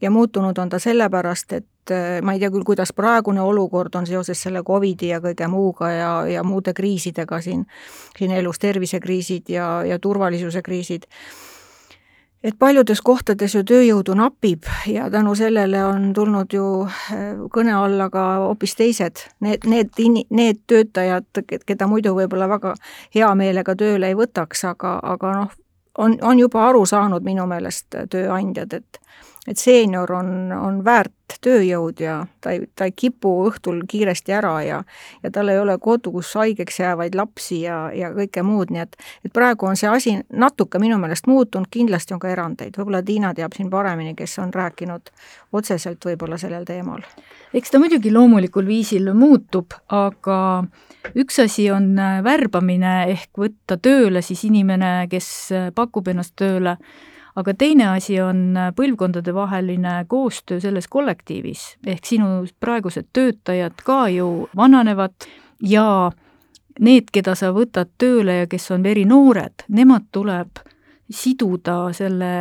ja 0.00 0.10
muutunud 0.10 0.58
on 0.58 0.68
ta 0.68 0.78
sellepärast, 0.78 1.52
et 1.52 1.90
äh, 1.90 2.22
ma 2.22 2.32
ei 2.32 2.40
tea 2.40 2.50
küll, 2.50 2.64
kuidas 2.64 2.92
praegune 2.96 3.42
olukord 3.42 3.94
on 3.94 4.06
seoses 4.06 4.42
selle 4.42 4.62
Covidi 4.62 5.12
ja 5.12 5.20
kõige 5.20 5.48
muuga 5.48 5.90
ja, 5.92 6.10
ja 6.28 6.44
muude 6.44 6.74
kriisidega 6.74 7.40
siin, 7.40 7.66
siin 8.18 8.32
elus, 8.36 8.58
tervisekriisid 8.58 9.52
ja, 9.52 9.70
ja 9.84 9.98
turvalisuse 9.98 10.62
kriisid, 10.62 11.06
et 12.44 12.56
paljudes 12.58 13.02
kohtades 13.04 13.54
ju 13.54 13.62
tööjõudu 13.68 14.14
napib 14.16 14.64
ja 14.88 15.10
tänu 15.10 15.34
sellele 15.36 15.84
on 15.84 16.12
tulnud 16.16 16.52
ju 16.54 16.66
äh, 16.86 17.32
kõne 17.52 17.76
alla 17.76 18.10
ka 18.10 18.26
hoopis 18.46 18.76
teised, 18.78 19.26
need, 19.40 19.66
need, 19.68 19.92
need 20.30 20.62
töötajad, 20.66 21.44
keda 21.66 21.88
muidu 21.90 22.14
võib-olla 22.16 22.48
väga 22.48 22.74
hea 23.14 23.34
meelega 23.34 23.76
tööle 23.76 24.08
ei 24.08 24.16
võtaks, 24.16 24.64
aga, 24.72 24.98
aga 25.02 25.34
noh, 25.42 25.58
on, 25.98 26.16
on 26.22 26.38
juba 26.38 26.68
aru 26.68 26.86
saanud 26.86 27.24
minu 27.24 27.46
meelest 27.50 27.96
tööandjad, 28.10 28.80
et 28.80 29.00
et 29.48 29.58
seenior 29.58 30.12
on, 30.12 30.52
on 30.52 30.84
väärt 30.84 31.38
tööjõud 31.40 32.00
ja 32.02 32.14
ta 32.42 32.52
ei, 32.52 32.66
ta 32.76 32.88
ei 32.88 32.92
kipu 32.92 33.30
õhtul 33.46 33.82
kiiresti 33.88 34.34
ära 34.36 34.52
ja 34.66 34.80
ja 35.22 35.30
tal 35.32 35.48
ei 35.48 35.58
ole 35.58 35.76
kodus 35.78 36.34
haigeks 36.36 36.80
jäävaid 36.80 37.14
lapsi 37.16 37.62
ja, 37.62 37.78
ja 37.94 38.10
kõike 38.12 38.42
muud, 38.44 38.72
nii 38.74 38.82
et 38.82 38.96
et 39.24 39.32
praegu 39.32 39.66
on 39.66 39.78
see 39.80 39.88
asi 39.88 40.16
natuke 40.28 40.78
minu 40.82 40.98
meelest 41.00 41.28
muutunud, 41.30 41.70
kindlasti 41.70 42.14
on 42.14 42.20
ka 42.20 42.28
erandeid, 42.32 42.76
võib-olla 42.76 43.02
Tiina 43.02 43.32
teab 43.34 43.56
siin 43.56 43.70
paremini, 43.70 44.14
kes 44.18 44.38
on 44.42 44.52
rääkinud 44.54 45.12
otseselt 45.56 46.04
võib-olla 46.04 46.38
sellel 46.38 46.66
teemal. 46.68 47.04
eks 47.54 47.70
ta 47.70 47.78
muidugi 47.78 48.12
loomulikul 48.12 48.66
viisil 48.66 49.12
muutub, 49.14 49.72
aga 49.88 50.64
üks 51.14 51.40
asi 51.40 51.70
on 51.70 51.94
värbamine 52.24 52.96
ehk 53.14 53.30
võtta 53.38 53.78
tööle 53.80 54.22
siis 54.22 54.44
inimene, 54.44 55.08
kes 55.10 55.30
pakub 55.74 56.12
ennast 56.12 56.36
tööle 56.36 56.76
aga 57.36 57.54
teine 57.54 57.86
asi 57.94 58.20
on 58.20 58.56
põlvkondadevaheline 58.76 60.04
koostöö 60.08 60.60
selles 60.60 60.88
kollektiivis, 60.88 61.76
ehk 61.86 62.04
sinu 62.06 62.46
praegused 62.60 63.10
töötajad 63.12 63.78
ka 63.84 64.08
ju 64.08 64.48
vananevad 64.56 65.28
ja 65.62 66.10
need, 66.80 67.10
keda 67.12 67.34
sa 67.38 67.52
võtad 67.54 67.92
tööle 67.98 68.42
ja 68.42 68.50
kes 68.50 68.70
on 68.74 68.82
verinoored, 68.82 69.66
nemad 69.68 70.08
tuleb 70.12 70.62
siduda 71.10 71.90
selle 71.96 72.32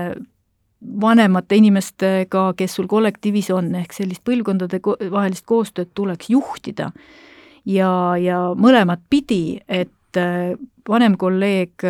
vanemate 1.01 1.57
inimestega, 1.59 2.53
kes 2.57 2.77
sul 2.77 2.87
kollektiivis 2.87 3.49
on, 3.51 3.73
ehk 3.75 3.93
sellist 3.93 4.23
põlvkondade 4.27 4.79
vahelist 5.11 5.45
koostööd 5.49 5.91
tuleks 5.93 6.29
juhtida. 6.29 6.91
ja, 7.65 8.15
ja 8.17 8.53
mõlemat 8.55 9.01
pidi, 9.09 9.59
et 9.67 9.91
vanem 10.87 11.17
kolleeg 11.17 11.83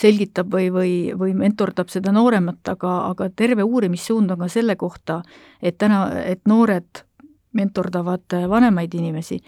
selgitab 0.00 0.52
või, 0.52 0.70
või, 0.72 0.94
või 1.18 1.34
mentordab 1.36 1.90
seda 1.92 2.12
nooremat, 2.12 2.60
aga, 2.68 2.94
aga 3.10 3.28
terve 3.36 3.64
uurimissuund 3.64 4.30
on 4.34 4.44
ka 4.44 4.48
selle 4.52 4.76
kohta, 4.76 5.22
et 5.62 5.78
täna, 5.78 6.06
et 6.24 6.42
noored 6.48 7.04
mentordavad 7.56 8.36
vanemaid 8.48 8.94
inimesi. 8.94 9.40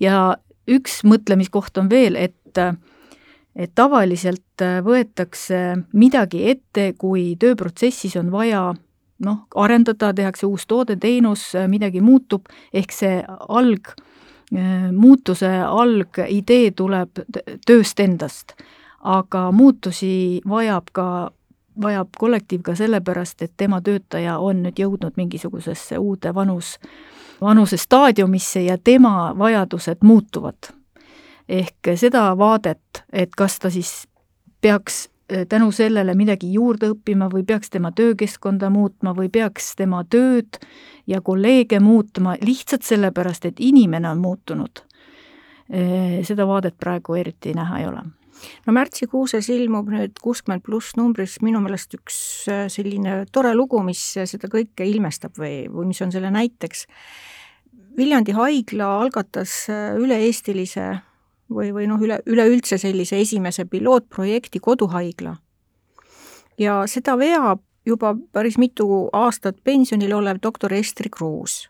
ja 0.00 0.36
üks 0.68 1.02
mõtlemiskoht 1.04 1.78
on 1.78 1.90
veel, 1.90 2.16
et 2.16 2.38
et 3.52 3.72
tavaliselt 3.74 4.62
võetakse 4.84 5.58
midagi 5.92 6.46
ette, 6.48 6.92
kui 6.96 7.34
tööprotsessis 7.36 8.16
on 8.16 8.30
vaja 8.32 8.70
noh, 9.22 9.42
arendada, 9.54 10.12
tehakse 10.16 10.46
uus 10.48 10.64
toode, 10.66 10.96
teenus, 10.96 11.50
midagi 11.68 12.00
muutub, 12.00 12.48
ehk 12.72 12.94
see 12.94 13.20
alg, 13.28 13.92
muutuse 14.92 15.50
algidee 15.64 16.72
tuleb 16.76 17.22
tööst 17.66 18.00
endast 18.00 18.56
aga 19.02 19.52
muutusi 19.52 20.40
vajab 20.48 20.84
ka, 20.92 21.30
vajab 21.82 22.08
kollektiiv 22.18 22.62
ka 22.62 22.74
sellepärast, 22.74 23.42
et 23.42 23.52
tema 23.56 23.80
töötaja 23.80 24.38
on 24.38 24.62
nüüd 24.62 24.78
jõudnud 24.78 25.18
mingisugusesse 25.18 25.98
uude 25.98 26.34
vanus, 26.34 26.76
vanusestaadiumisse 27.40 28.62
ja 28.62 28.78
tema 28.78 29.34
vajadused 29.38 30.04
muutuvad. 30.04 30.72
ehk 31.48 31.88
seda 31.96 32.38
vaadet, 32.38 33.04
et 33.12 33.34
kas 33.36 33.58
ta 33.58 33.70
siis 33.70 34.06
peaks 34.60 35.10
eh, 35.28 35.46
tänu 35.46 35.72
sellele 35.72 36.14
midagi 36.14 36.52
juurde 36.52 36.88
õppima 36.94 37.28
või 37.32 37.42
peaks 37.44 37.70
tema 37.70 37.90
töökeskkonda 37.92 38.70
muutma 38.70 39.12
või 39.14 39.28
peaks 39.28 39.74
tema 39.76 40.04
tööd 40.04 40.62
ja 41.06 41.20
kolleege 41.20 41.80
muutma 41.80 42.36
lihtsalt 42.40 42.82
sellepärast, 42.82 43.44
et 43.44 43.60
inimene 43.60 44.08
on 44.08 44.18
muutunud. 44.18 44.84
Eh, 45.70 46.24
seda 46.24 46.46
vaadet 46.46 46.78
praegu 46.78 47.14
eriti 47.14 47.54
näha 47.54 47.78
ei 47.78 47.86
ole 47.86 48.02
no 48.66 48.74
märtsikuuses 48.76 49.48
ilmub 49.52 49.90
nüüd 49.92 50.18
kuuskümmend 50.22 50.64
pluss 50.66 50.96
numbris 50.98 51.38
minu 51.44 51.60
meelest 51.64 51.94
üks 51.98 52.16
äh, 52.50 52.66
selline 52.72 53.22
tore 53.32 53.54
lugu, 53.56 53.82
mis 53.86 54.00
seda 54.16 54.50
kõike 54.52 54.86
ilmestab 54.88 55.38
või, 55.38 55.66
või 55.72 55.90
mis 55.92 56.02
on 56.04 56.12
selle 56.14 56.32
näiteks. 56.34 56.86
Viljandi 57.96 58.34
haigla 58.36 58.88
algatas 59.02 59.66
äh, 59.72 59.92
üle-eestilise 60.00 60.88
või, 61.52 61.72
või 61.74 61.88
noh, 61.90 62.00
üle, 62.02 62.20
üleüldse 62.26 62.78
sellise 62.80 63.20
esimese 63.20 63.66
pilootprojekti 63.68 64.60
Koduhaigla. 64.60 65.36
ja 66.58 66.82
seda 66.86 67.16
veab 67.18 67.62
juba 67.86 68.14
päris 68.32 68.58
mitu 68.58 69.08
aastat 69.12 69.56
pensionil 69.64 70.12
olev 70.14 70.38
doktor 70.42 70.72
Estri 70.72 71.10
Kruus 71.10 71.68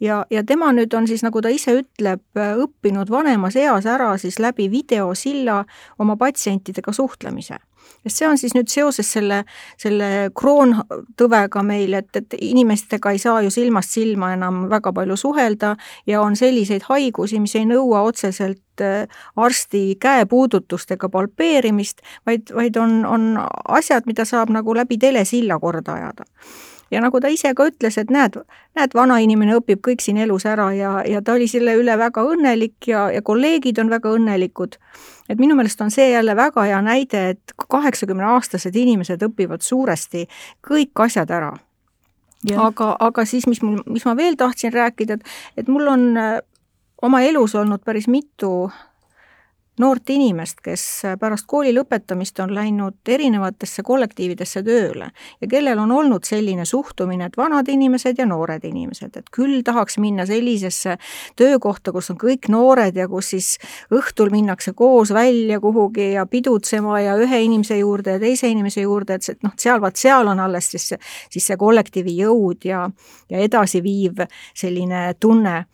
ja, 0.00 0.26
ja 0.30 0.44
tema 0.44 0.72
nüüd 0.74 0.94
on 0.96 1.06
siis, 1.08 1.22
nagu 1.24 1.42
ta 1.42 1.50
ise 1.52 1.74
ütleb, 1.82 2.22
õppinud 2.36 3.10
vanemas 3.10 3.56
eas 3.60 3.86
ära 3.86 4.12
siis 4.18 4.38
läbi 4.42 4.68
videosilla 4.70 5.62
oma 5.98 6.16
patsientidega 6.16 6.92
suhtlemise. 6.92 7.58
sest 8.02 8.18
see 8.18 8.26
on 8.28 8.38
siis 8.38 8.54
nüüd 8.54 8.70
seoses 8.70 9.08
selle, 9.12 9.42
selle 9.78 10.30
kroontõvega 10.38 11.62
meil, 11.66 11.94
et, 11.98 12.10
et 12.16 12.34
inimestega 12.38 13.10
ei 13.10 13.18
saa 13.18 13.42
ju 13.42 13.50
silmast 13.50 13.94
silma 13.94 14.32
enam 14.34 14.68
väga 14.70 14.92
palju 14.92 15.16
suhelda 15.16 15.76
ja 16.06 16.22
on 16.22 16.36
selliseid 16.36 16.86
haigusi, 16.88 17.40
mis 17.40 17.54
ei 17.58 17.66
nõua 17.66 18.02
otseselt 18.06 18.82
äh, 18.82 19.06
arsti 19.36 19.96
käepuudutust 20.00 20.94
ega 20.94 21.08
palpeerimist, 21.08 22.02
vaid, 22.26 22.54
vaid 22.54 22.76
on, 22.76 23.02
on 23.06 23.32
asjad, 23.68 24.06
mida 24.06 24.24
saab 24.24 24.50
nagu 24.50 24.74
läbi 24.74 24.98
telesilla 24.98 25.58
korda 25.58 25.98
ajada 25.98 26.30
ja 26.92 27.00
nagu 27.00 27.20
ta 27.20 27.30
ise 27.32 27.54
ka 27.56 27.66
ütles, 27.70 27.96
et 28.00 28.10
näed, 28.12 28.36
näed, 28.76 28.94
vanainimene 28.94 29.56
õpib 29.58 29.80
kõik 29.86 30.04
siin 30.04 30.20
elus 30.22 30.44
ära 30.48 30.68
ja, 30.76 30.92
ja 31.08 31.22
ta 31.24 31.36
oli 31.36 31.48
selle 31.50 31.74
üle 31.80 31.96
väga 31.98 32.24
õnnelik 32.28 32.88
ja, 32.90 33.06
ja 33.14 33.22
kolleegid 33.24 33.80
on 33.82 33.90
väga 33.92 34.12
õnnelikud. 34.12 34.78
et 35.28 35.40
minu 35.40 35.56
meelest 35.56 35.80
on 35.80 35.90
see 35.90 36.10
jälle 36.10 36.36
väga 36.36 36.66
hea 36.68 36.80
näide, 36.84 37.24
et 37.34 37.56
kaheksakümneaastased 37.56 38.76
inimesed 38.76 39.22
õpivad 39.24 39.64
suuresti 39.64 40.26
kõik 40.68 41.04
asjad 41.06 41.30
ära. 41.30 41.52
aga, 42.56 42.96
aga 43.00 43.24
siis, 43.24 43.46
mis 43.46 43.62
mul, 43.62 43.80
mis 43.86 44.04
ma 44.04 44.16
veel 44.16 44.36
tahtsin 44.36 44.72
rääkida, 44.72 45.14
et, 45.14 45.36
et 45.56 45.68
mul 45.68 45.88
on 45.88 46.08
äh, 46.16 46.40
oma 47.02 47.22
elus 47.22 47.54
olnud 47.54 47.84
päris 47.84 48.08
mitu 48.08 48.70
noort 49.80 50.10
inimest, 50.12 50.60
kes 50.60 50.82
pärast 51.20 51.46
kooli 51.48 51.72
lõpetamist 51.72 52.40
on 52.44 52.50
läinud 52.54 53.08
erinevatesse 53.08 53.82
kollektiividesse 53.82 54.60
tööle 54.66 55.08
ja 55.40 55.48
kellel 55.48 55.78
on 55.80 55.92
olnud 55.96 56.26
selline 56.28 56.66
suhtumine, 56.68 57.30
et 57.30 57.36
vanad 57.40 57.68
inimesed 57.72 58.20
ja 58.20 58.26
noored 58.28 58.64
inimesed, 58.68 59.16
et 59.16 59.30
küll 59.32 59.62
tahaks 59.64 59.96
minna 60.02 60.26
sellisesse 60.28 60.98
töökohta, 61.40 61.92
kus 61.92 62.12
on 62.12 62.18
kõik 62.20 62.50
noored 62.52 62.96
ja 63.00 63.08
kus 63.08 63.32
siis 63.32 63.48
õhtul 63.94 64.32
minnakse 64.34 64.74
koos 64.76 65.14
välja 65.16 65.60
kuhugi 65.60 66.12
ja 66.18 66.26
pidutsema 66.26 67.00
ja 67.00 67.16
ühe 67.16 67.40
inimese 67.46 67.80
juurde 67.80 68.18
ja 68.18 68.20
teise 68.20 68.52
inimese 68.52 68.84
juurde, 68.84 69.16
et 69.16 69.24
see, 69.24 69.40
noh, 69.42 69.56
seal, 69.56 69.80
vaat 69.80 69.96
seal 69.96 70.28
on 70.28 70.42
alles 70.44 70.68
siis 70.74 70.90
see, 70.92 71.00
siis 71.32 71.48
see 71.48 71.56
kollektiivi 71.56 72.18
jõud 72.20 72.68
ja, 72.68 72.84
ja 73.32 73.40
edasiviiv 73.40 74.20
selline 74.52 75.14
tunne. 75.20 75.64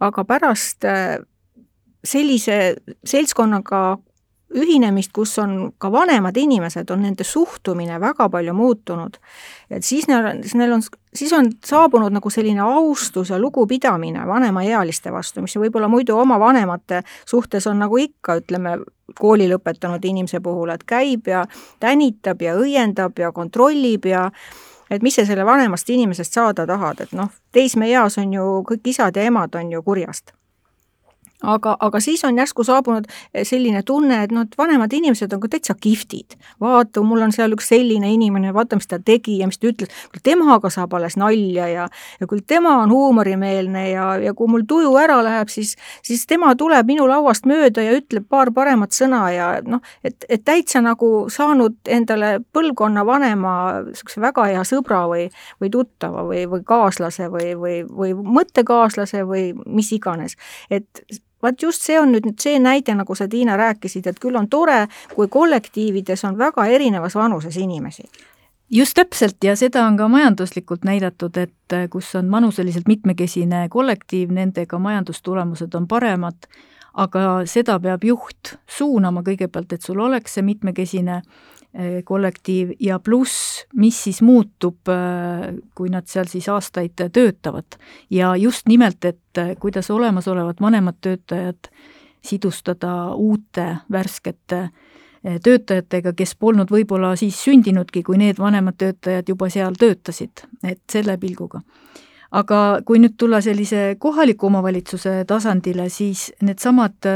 aga 0.00 0.24
pärast 0.24 0.86
sellise 2.04 2.76
seltskonnaga 3.04 3.98
ühinemist, 4.54 5.12
kus 5.14 5.36
on 5.38 5.72
ka 5.78 5.90
vanemad 5.92 6.36
inimesed, 6.36 6.90
on 6.90 7.04
nende 7.04 7.24
suhtumine 7.24 8.00
väga 8.00 8.28
palju 8.28 8.54
muutunud. 8.54 9.16
et 9.70 9.84
siis 9.84 10.08
neil, 10.08 10.42
siis 10.42 10.54
neil 10.54 10.72
on, 10.72 10.82
siis 11.14 11.32
on 11.32 11.50
saabunud 11.64 12.12
nagu 12.12 12.30
selline 12.30 12.60
austus 12.60 13.30
ja 13.30 13.38
lugupidamine 13.38 14.26
vanemaealiste 14.26 15.12
vastu, 15.12 15.40
mis 15.40 15.56
võib-olla 15.56 15.88
muidu 15.88 16.16
oma 16.18 16.38
vanemate 16.40 17.02
suhtes 17.26 17.66
on 17.66 17.78
nagu 17.78 17.96
ikka, 17.96 18.40
ütleme, 18.42 18.78
kooli 19.20 19.46
lõpetanud 19.50 20.04
inimese 20.04 20.40
puhul, 20.40 20.70
et 20.74 20.84
käib 20.84 21.30
ja 21.30 21.44
tänitab 21.80 22.42
ja 22.42 22.56
õiendab 22.58 23.18
ja 23.18 23.32
kontrollib 23.32 24.06
ja 24.06 24.30
et 24.90 25.02
mis 25.02 25.14
sa 25.14 25.26
selle 25.26 25.46
vanemast 25.46 25.90
inimesest 25.90 26.34
saada 26.34 26.66
tahad, 26.66 27.06
et 27.06 27.14
noh, 27.14 27.30
teismeeas 27.52 28.18
on 28.18 28.34
ju 28.34 28.50
kõik 28.66 28.94
isad 28.94 29.16
ja 29.16 29.30
emad 29.30 29.54
on 29.54 29.72
ju 29.72 29.82
kurjast 29.86 30.34
aga, 31.42 31.76
aga 31.80 32.00
siis 32.00 32.24
on 32.24 32.38
järsku 32.38 32.64
saabunud 32.64 33.06
eh, 33.08 33.44
selline 33.46 33.82
tunne, 33.86 34.22
et 34.24 34.32
noh, 34.34 34.44
et 34.46 34.58
vanemad 34.58 34.92
inimesed 34.92 35.32
on 35.32 35.40
ka 35.40 35.50
täitsa 35.54 35.74
kihvtid. 35.80 36.36
vaata, 36.60 37.02
mul 37.02 37.22
on 37.24 37.32
seal 37.32 37.54
üks 37.56 37.70
selline 37.72 38.12
inimene, 38.12 38.52
vaata, 38.54 38.76
mis 38.76 38.90
ta 38.90 38.98
tegi 38.98 39.38
ja 39.40 39.48
mis 39.48 39.58
ta 39.58 39.70
ütles, 39.70 39.92
küll 40.12 40.24
temaga 40.24 40.70
saab 40.70 40.94
alles 40.98 41.16
nalja 41.20 41.68
ja 41.68 41.88
ja 42.20 42.26
küll 42.28 42.42
tema 42.46 42.76
on 42.82 42.92
huumorimeelne 42.92 43.84
ja, 43.90 44.06
ja 44.20 44.34
kui 44.34 44.50
mul 44.50 44.66
tuju 44.68 44.92
ära 45.00 45.20
läheb, 45.24 45.48
siis, 45.52 45.76
siis 46.06 46.26
tema 46.30 46.52
tuleb 46.58 46.86
minu 46.90 47.06
lauast 47.08 47.48
mööda 47.48 47.84
ja 47.84 47.96
ütleb 47.96 48.26
paar 48.28 48.52
paremat 48.54 48.94
sõna 48.96 49.22
ja 49.34 49.50
noh, 49.66 49.82
et, 50.04 50.24
et 50.28 50.44
täitsa 50.44 50.82
nagu 50.84 51.28
saanud 51.32 51.78
endale 51.88 52.38
põlvkonna 52.52 53.04
vanema 53.06 53.54
niisuguse 53.86 54.22
väga 54.22 54.46
hea 54.52 54.66
sõbra 54.68 55.06
või, 55.10 55.28
või 55.62 55.72
tuttava 55.72 56.26
või, 56.28 56.44
või 56.50 56.64
kaaslase 56.66 57.30
või, 57.32 57.54
või, 57.58 57.80
või 57.88 58.14
mõttekaaslase 58.38 59.24
või 59.28 59.50
mis 59.66 59.92
iganes. 59.96 60.36
et 60.70 61.04
vaat 61.42 61.62
just 61.62 61.82
see 61.82 61.98
on 62.00 62.12
nüüd 62.12 62.32
see 62.40 62.58
näide, 62.58 62.94
nagu 62.94 63.14
sa, 63.14 63.28
Tiina, 63.28 63.56
rääkisid, 63.56 64.06
et 64.06 64.18
küll 64.20 64.36
on 64.36 64.48
tore, 64.48 64.86
kui 65.14 65.28
kollektiivides 65.28 66.24
on 66.24 66.38
väga 66.38 66.66
erinevas 66.66 67.14
vanuses 67.14 67.56
inimesi. 67.56 68.08
Just 68.70 68.94
täpselt 68.94 69.42
ja 69.44 69.56
seda 69.56 69.82
on 69.86 69.96
ka 69.98 70.08
majanduslikult 70.08 70.84
näidatud, 70.86 71.36
et 71.36 71.74
äh, 71.74 71.88
kus 71.90 72.14
on 72.14 72.30
vanuseliselt 72.30 72.86
mitmekesine 72.88 73.68
kollektiiv, 73.68 74.30
nendega 74.30 74.78
majandustulemused 74.78 75.74
on 75.74 75.88
paremad, 75.88 76.46
aga 76.94 77.42
seda 77.50 77.80
peab 77.80 78.04
juht 78.04 78.54
suunama 78.70 79.24
kõigepealt, 79.26 79.72
et 79.72 79.82
sul 79.82 79.98
oleks 80.00 80.38
see 80.38 80.46
mitmekesine 80.46 81.22
Eh, 81.22 81.59
kollektiiv 82.04 82.72
ja 82.80 82.98
pluss, 82.98 83.64
mis 83.74 84.02
siis 84.04 84.22
muutub, 84.22 84.88
eh, 84.90 85.54
kui 85.74 85.88
nad 85.88 86.06
seal 86.10 86.26
siis 86.26 86.48
aastaid 86.48 86.98
töötavad. 87.12 87.78
ja 88.10 88.36
just 88.36 88.66
nimelt, 88.66 89.04
et 89.04 89.38
eh, 89.38 89.56
kuidas 89.56 89.90
olemasolevad 89.90 90.56
vanemad 90.60 90.94
töötajad 91.00 91.70
sidustada 92.22 93.14
uute 93.14 93.76
värskete 93.92 94.70
töötajatega, 95.20 96.12
kes 96.12 96.34
polnud 96.34 96.70
võib-olla 96.70 97.16
siis 97.16 97.36
sündinudki, 97.44 98.02
kui 98.02 98.16
need 98.16 98.38
vanemad 98.38 98.74
töötajad 98.78 99.28
juba 99.28 99.50
seal 99.50 99.74
töötasid, 99.78 100.46
et 100.64 100.80
selle 100.90 101.18
pilguga. 101.18 101.60
aga 102.30 102.80
kui 102.84 102.98
nüüd 102.98 103.16
tulla 103.18 103.40
sellise 103.40 103.96
kohaliku 103.98 104.46
omavalitsuse 104.46 105.24
tasandile, 105.26 105.88
siis 105.88 106.32
needsamad 106.40 107.06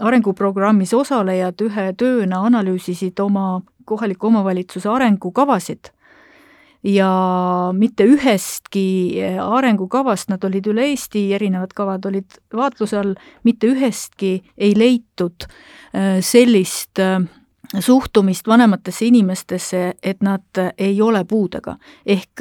arenguprogrammis 0.00 0.94
osalejad 0.94 1.60
ühe 1.60 1.92
tööna 1.96 2.42
analüüsisid 2.46 3.20
oma 3.20 3.62
kohaliku 3.86 4.26
omavalitsuse 4.26 4.88
arengukavasid 4.88 5.92
ja 6.86 7.10
mitte 7.72 8.04
ühestki 8.04 9.18
arengukavast, 9.42 10.28
nad 10.30 10.44
olid 10.44 10.68
üle 10.70 10.86
Eesti, 10.92 11.24
erinevad 11.34 11.74
kavad 11.74 12.04
olid 12.06 12.38
vaatluse 12.54 12.98
all, 12.98 13.14
mitte 13.44 13.70
ühestki 13.72 14.38
ei 14.58 14.76
leitud 14.78 15.48
äh, 15.48 16.20
sellist 16.20 17.02
äh, 17.02 17.20
suhtumist 17.78 18.46
vanematesse 18.46 19.06
inimestesse, 19.06 19.94
et 20.02 20.22
nad 20.22 20.62
ei 20.78 21.00
ole 21.02 21.24
puudega. 21.24 21.76
ehk 22.06 22.40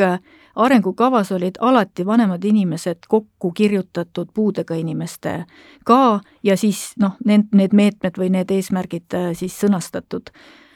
arengukavas 0.55 1.31
olid 1.31 1.57
alati 1.59 2.05
vanemad 2.05 2.43
inimesed 2.43 3.07
kokku 3.07 3.51
kirjutatud 3.51 4.29
puudega 4.33 4.75
inimestega 4.75 6.21
ja 6.43 6.57
siis 6.57 6.93
noh, 6.99 7.17
need, 7.25 7.49
need 7.51 7.73
meetmed 7.73 8.17
või 8.17 8.29
need 8.29 8.51
eesmärgid 8.51 9.17
siis 9.33 9.57
sõnastatud 9.59 10.29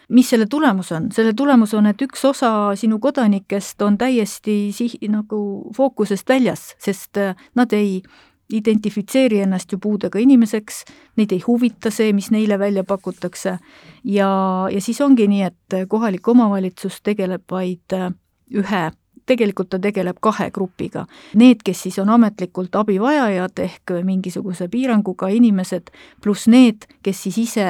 mis 0.09 0.29
selle 0.29 0.45
tulemus 0.49 0.91
on? 0.91 1.11
selle 1.13 1.33
tulemus 1.33 1.73
on, 1.73 1.89
et 1.89 2.01
üks 2.01 2.25
osa 2.25 2.51
sinu 2.79 2.99
kodanikest 2.99 3.81
on 3.81 3.97
täiesti 3.97 4.71
sih-, 4.75 4.97
nagu 5.09 5.41
fookusest 5.75 6.29
väljas, 6.29 6.73
sest 6.81 7.17
äh, 7.17 7.35
nad 7.55 7.73
ei 7.73 8.01
identifitseeri 8.49 9.43
ennast 9.45 9.71
ju 9.71 9.77
puudega 9.77 10.19
inimeseks, 10.19 10.81
neid 11.21 11.33
ei 11.35 11.43
huvita 11.45 11.91
see, 11.93 12.13
mis 12.17 12.31
neile 12.33 12.57
välja 12.59 12.83
pakutakse 12.83 13.59
ja, 14.03 14.31
ja 14.71 14.81
siis 14.81 15.01
ongi 15.05 15.27
nii, 15.29 15.43
et 15.51 15.77
kohalik 15.89 16.27
omavalitsus 16.27 17.03
tegeleb 17.05 17.45
vaid 17.51 17.93
äh, 17.93 18.09
ühe 18.49 18.89
tegelikult 19.29 19.69
ta 19.69 19.79
tegeleb 19.81 20.17
kahe 20.25 20.49
grupiga. 20.49 21.05
Need, 21.37 21.61
kes 21.65 21.83
siis 21.85 21.99
on 22.01 22.09
ametlikult 22.09 22.75
abivajajad 22.79 23.61
ehk 23.61 23.93
mingisuguse 24.07 24.65
piiranguga 24.73 25.29
inimesed, 25.29 25.91
pluss 26.23 26.49
need, 26.49 26.87
kes 27.05 27.25
siis 27.27 27.37
ise 27.45 27.67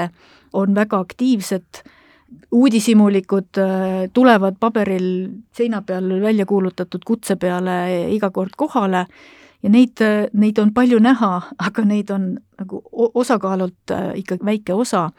on 0.55 0.75
väga 0.77 1.01
aktiivsed 1.03 1.83
uudishimulikud 2.51 3.57
äh, 3.57 4.09
tulevad 4.13 4.55
paberil 4.59 5.29
seina 5.53 5.81
peal 5.81 6.09
välja 6.21 6.45
kuulutatud 6.45 7.05
kutse 7.05 7.35
peale 7.35 8.09
iga 8.13 8.29
kord 8.31 8.57
kohale 8.57 9.05
ja 9.63 9.69
neid, 9.69 10.01
neid 10.33 10.59
on 10.59 10.73
palju 10.73 10.99
näha, 11.03 11.31
aga 11.67 11.85
neid 11.85 12.11
on 12.15 12.35
nagu 12.59 12.83
osakaalult 12.93 13.95
äh, 13.95 14.11
ikka 14.21 14.39
väike 14.45 14.73
osa. 14.73 15.09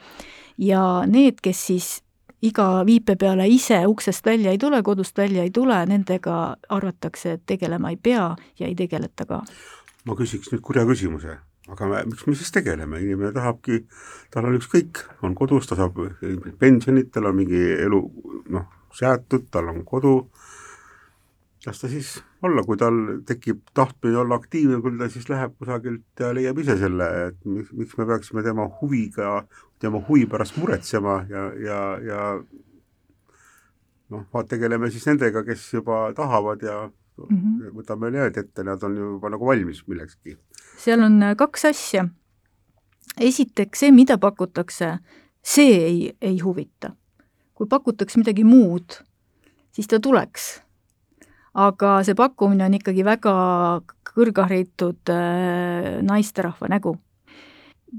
ja 0.58 1.04
need, 1.06 1.40
kes 1.42 1.66
siis 1.66 2.02
iga 2.42 2.86
viipe 2.86 3.16
peale 3.16 3.46
ise 3.48 3.86
uksest 3.86 4.26
välja 4.26 4.50
ei 4.50 4.58
tule, 4.58 4.82
kodust 4.82 5.18
välja 5.18 5.42
ei 5.42 5.50
tule, 5.50 5.86
nendega 5.86 6.56
arvatakse, 6.68 7.32
et 7.32 7.42
tegelema 7.46 7.90
ei 7.90 7.96
pea 7.96 8.36
ja 8.58 8.66
ei 8.66 8.74
tegeleta 8.74 9.26
ka. 9.26 9.42
ma 10.04 10.16
küsiks 10.16 10.52
nüüd 10.52 10.64
kurja 10.64 10.86
küsimuse 10.88 11.38
aga 11.70 11.88
me, 11.90 12.02
miks 12.10 12.26
me 12.26 12.34
siis 12.38 12.52
tegeleme, 12.54 13.00
inimene 13.02 13.32
tahabki, 13.36 13.84
tal 14.34 14.48
on 14.48 14.58
ükskõik, 14.58 15.02
on 15.26 15.36
kodus, 15.38 15.68
ta 15.70 15.78
saab 15.78 15.98
pensionit, 16.60 17.10
tal 17.14 17.30
on 17.30 17.38
mingi 17.38 17.60
elu 17.76 18.00
noh, 18.56 18.66
seatud, 18.96 19.46
tal 19.54 19.70
on 19.72 19.84
kodu, 19.86 20.14
las 21.66 21.82
ta 21.82 21.90
siis 21.92 22.16
olla, 22.46 22.64
kui 22.64 22.78
tal 22.80 22.96
tekib 23.28 23.60
tahtmine 23.76 24.22
olla 24.22 24.38
aktiivne, 24.40 24.80
küll 24.84 24.98
ta 25.00 25.10
siis 25.12 25.28
läheb 25.30 25.54
kusagilt 25.60 26.22
ja 26.22 26.32
leiab 26.36 26.58
ise 26.62 26.78
selle, 26.80 27.10
et 27.28 27.44
miks, 27.44 27.74
miks 27.76 27.98
me 28.00 28.08
peaksime 28.08 28.44
tema 28.46 28.66
huviga, 28.80 29.44
tema 29.80 30.00
huvi 30.08 30.26
pärast 30.30 30.56
muretsema 30.60 31.20
ja, 31.30 31.46
ja, 31.60 31.80
ja 32.04 32.22
noh, 34.10 34.46
tegeleme 34.48 34.90
siis 34.90 35.06
nendega, 35.06 35.44
kes 35.46 35.68
juba 35.76 36.08
tahavad 36.16 36.64
ja 36.66 36.78
mm 37.28 37.36
-hmm. 37.36 37.74
võtame 37.76 38.10
need 38.10 38.36
ette, 38.36 38.64
nad 38.64 38.82
on 38.82 38.96
juba 38.96 39.30
nagu 39.30 39.46
valmis 39.46 39.84
millekski. 39.86 40.36
Seal 40.80 41.04
on 41.04 41.20
äh, 41.22 41.36
kaks 41.36 41.64
asja. 41.70 42.08
esiteks 43.20 43.84
see, 43.84 43.92
mida 43.92 44.16
pakutakse, 44.18 44.98
see 45.42 45.76
ei, 45.84 46.00
ei 46.20 46.38
huvita. 46.40 46.94
kui 47.54 47.68
pakutakse 47.68 48.18
midagi 48.18 48.44
muud, 48.44 48.96
siis 49.72 49.86
ta 49.86 50.00
tuleks. 50.00 50.62
aga 51.54 52.00
see 52.06 52.14
pakkumine 52.14 52.64
on 52.64 52.74
ikkagi 52.78 53.04
väga 53.04 53.36
kõrgharitud 54.10 55.12
äh, 55.12 56.00
naisterahva 56.02 56.70
nägu 56.70 56.96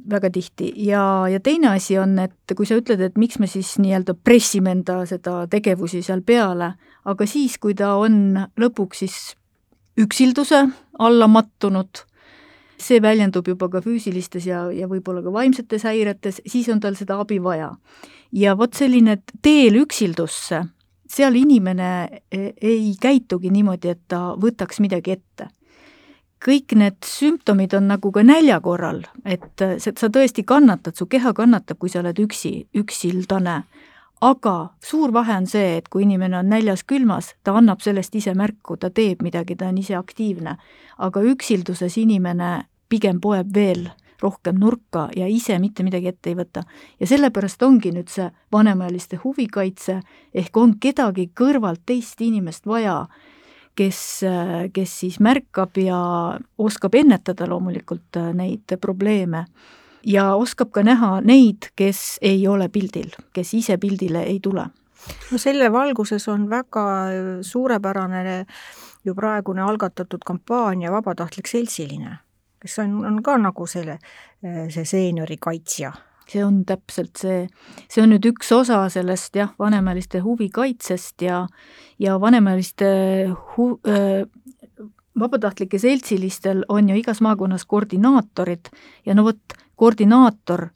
väga 0.10 0.30
tihti 0.32 0.72
ja, 0.86 1.28
ja 1.28 1.40
teine 1.44 1.74
asi 1.76 1.98
on, 2.00 2.16
et 2.20 2.56
kui 2.56 2.68
sa 2.68 2.78
ütled, 2.80 3.02
et 3.04 3.18
miks 3.20 3.40
me 3.40 3.48
siis 3.50 3.74
nii-öelda 3.82 4.16
pressime 4.24 4.72
enda 4.72 5.02
seda 5.10 5.46
tegevusi 5.52 6.02
seal 6.06 6.24
peale, 6.26 6.74
aga 7.06 7.28
siis, 7.28 7.58
kui 7.60 7.76
ta 7.78 7.96
on 8.00 8.40
lõpuks 8.60 9.04
siis 9.04 9.18
üksilduse 10.00 10.64
alla 11.00 11.28
mattunud, 11.28 12.06
see 12.82 13.02
väljendub 13.02 13.48
juba 13.48 13.70
ka 13.70 13.82
füüsilistes 13.82 14.48
ja, 14.50 14.66
ja 14.74 14.90
võib-olla 14.92 15.24
ka 15.24 15.34
vaimsetes 15.34 15.86
häiretes, 15.88 16.42
siis 16.46 16.70
on 16.74 16.82
tal 16.84 16.98
seda 17.00 17.20
abi 17.22 17.40
vaja. 17.44 17.72
ja 18.32 18.58
vot 18.58 18.74
selline 18.74 19.22
teel 19.42 19.76
üksildusse, 19.82 20.64
seal 21.08 21.36
inimene 21.36 22.22
e-, 22.32 22.54
ei 22.62 22.94
käitugi 23.02 23.50
niimoodi, 23.50 23.96
et 23.96 24.06
ta 24.08 24.32
võtaks 24.40 24.80
midagi 24.80 25.18
ette 25.18 25.52
kõik 26.42 26.74
need 26.78 26.98
sümptomid 27.06 27.74
on 27.78 27.88
nagu 27.92 28.12
ka 28.14 28.24
nälja 28.26 28.60
korral, 28.66 29.04
et 29.26 29.62
sa 29.78 30.10
tõesti 30.10 30.44
kannatad, 30.48 30.98
su 30.98 31.06
keha 31.06 31.34
kannatab, 31.38 31.78
kui 31.78 31.92
sa 31.92 32.02
oled 32.02 32.18
üksi, 32.24 32.54
üksildane. 32.78 33.62
Aga 34.22 34.56
suur 34.84 35.14
vahe 35.14 35.36
on 35.38 35.48
see, 35.50 35.78
et 35.78 35.88
kui 35.90 36.06
inimene 36.06 36.38
on 36.40 36.50
näljas 36.50 36.84
külmas, 36.88 37.34
ta 37.44 37.56
annab 37.58 37.82
sellest 37.82 38.16
ise 38.16 38.34
märku, 38.38 38.78
ta 38.78 38.92
teeb 38.94 39.24
midagi, 39.26 39.56
ta 39.58 39.72
on 39.72 39.78
ise 39.82 39.96
aktiivne. 39.98 40.58
aga 40.98 41.22
üksilduses 41.22 41.98
inimene 41.98 42.68
pigem 42.90 43.22
poeb 43.22 43.48
veel 43.54 43.90
rohkem 44.22 44.60
nurka 44.60 45.10
ja 45.16 45.26
ise 45.28 45.58
mitte 45.60 45.84
midagi 45.84 46.08
ette 46.08 46.30
ei 46.30 46.36
võta. 46.36 46.64
ja 47.00 47.08
sellepärast 47.08 47.64
ongi 47.64 47.92
nüüd 47.92 48.10
see 48.10 48.30
vanemaealiste 48.52 49.18
huvikaitse, 49.24 50.02
ehk 50.34 50.58
on 50.58 50.78
kedagi 50.80 51.32
kõrvalt 51.36 51.82
teist 51.86 52.22
inimest 52.22 52.66
vaja 52.66 53.08
kes, 53.76 54.24
kes 54.74 55.00
siis 55.00 55.20
märkab 55.20 55.78
ja 55.78 56.38
oskab 56.58 56.96
ennetada 56.96 57.48
loomulikult 57.50 58.18
äh, 58.18 58.34
neid 58.34 58.78
probleeme 58.82 59.46
ja 60.06 60.36
oskab 60.36 60.72
ka 60.72 60.84
näha 60.84 61.20
neid, 61.26 61.72
kes 61.76 62.20
ei 62.22 62.48
ole 62.48 62.70
pildil, 62.70 63.12
kes 63.34 63.54
ise 63.54 63.78
pildile 63.78 64.24
ei 64.24 64.40
tule. 64.40 64.68
no 65.32 65.38
selle 65.38 65.72
valguses 65.72 66.28
on 66.28 66.50
väga 66.50 66.86
suurepärane 67.42 68.46
ju 69.06 69.16
praegune 69.16 69.62
algatatud 69.62 70.22
kampaania 70.26 70.92
Vabatahtlik 70.92 71.48
seltsiline, 71.48 72.18
kes 72.62 72.80
on, 72.80 73.06
on 73.06 73.24
ka 73.24 73.38
nagu 73.38 73.66
selle, 73.68 73.98
see 74.70 74.86
seeniori 74.86 75.38
kaitsja 75.42 75.92
see 76.32 76.44
on 76.46 76.62
täpselt 76.66 77.18
see, 77.20 77.48
see 77.92 78.04
on 78.04 78.14
nüüd 78.14 78.26
üks 78.30 78.52
osa 78.56 78.84
sellest 78.94 79.36
jah, 79.36 79.52
vanemaealiste 79.60 80.22
huvikaitsest 80.24 81.26
ja, 81.26 81.42
ja 82.00 82.18
vanemaealiste 82.22 82.92
hu-, 83.56 83.80
vabatahtlike 85.20 85.80
seltsilistel 85.80 86.64
on 86.70 86.90
ju 86.90 87.00
igas 87.00 87.22
maakonnas 87.22 87.66
koordinaatorid 87.66 88.72
ja 89.06 89.16
no 89.18 89.26
vot, 89.28 89.58
koordinaator 89.82 90.70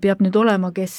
peab 0.00 0.22
nüüd 0.24 0.36
olema, 0.36 0.72
kes 0.74 0.94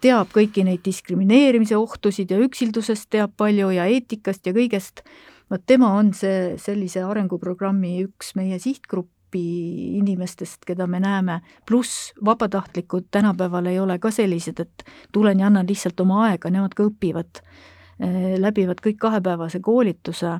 teab 0.00 0.30
kõiki 0.34 0.64
neid 0.66 0.82
diskrimineerimise 0.84 1.76
ohtusid 1.78 2.30
ja 2.30 2.38
üksildusest 2.44 3.08
teab 3.12 3.32
palju 3.36 3.72
ja 3.74 3.88
eetikast 3.90 4.46
ja 4.46 4.54
kõigest, 4.56 5.02
vot 5.50 5.64
tema 5.66 5.94
on 5.96 6.12
see 6.14 6.54
sellise 6.60 7.02
arenguprogrammi 7.04 7.96
üks 8.04 8.34
meie 8.38 8.60
sihtgrupp, 8.62 9.10
grupi 9.26 9.98
inimestest, 9.98 10.64
keda 10.66 10.86
me 10.86 11.00
näeme, 11.00 11.40
pluss 11.66 12.12
vabatahtlikud 12.24 13.06
tänapäeval 13.10 13.66
ei 13.66 13.80
ole 13.80 13.98
ka 13.98 14.10
sellised, 14.10 14.60
et 14.60 14.84
tulen 15.12 15.40
ja 15.40 15.46
annan 15.46 15.66
lihtsalt 15.68 16.00
oma 16.00 16.26
aega, 16.28 16.50
nemad 16.50 16.74
ka 16.74 16.84
õpivad, 16.84 17.42
eh, 18.00 18.38
läbivad 18.38 18.80
kõik 18.80 18.98
kahepäevase 18.98 19.60
koolituse 19.60 20.38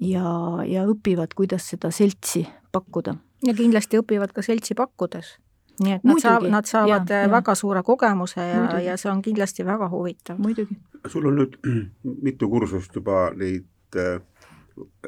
ja, 0.00 0.24
ja 0.66 0.84
õpivad, 0.86 1.34
kuidas 1.34 1.68
seda 1.70 1.90
seltsi 1.90 2.46
pakkuda. 2.72 3.14
ja 3.46 3.54
kindlasti 3.54 3.98
õpivad 3.98 4.32
ka 4.32 4.42
seltsi 4.42 4.74
pakkudes 4.74 5.38
nii 5.82 5.92
et 5.96 6.04
nad 6.06 6.20
saavad, 6.22 6.50
nad 6.50 6.68
saavad 6.68 7.10
ja, 7.10 7.24
väga 7.30 7.52
ja. 7.52 7.58
suure 7.58 7.82
kogemuse 7.82 8.40
ja, 8.40 8.80
ja 8.80 8.96
see 9.00 9.10
on 9.10 9.22
kindlasti 9.22 9.66
väga 9.66 9.88
huvitav. 9.90 10.38
muidugi. 10.38 10.76
sul 11.08 11.26
on 11.26 11.38
nüüd 11.40 11.58
mitu 12.26 12.48
kursust 12.50 12.94
juba 12.94 13.30
neid 13.34 13.98
äh, 13.98 14.20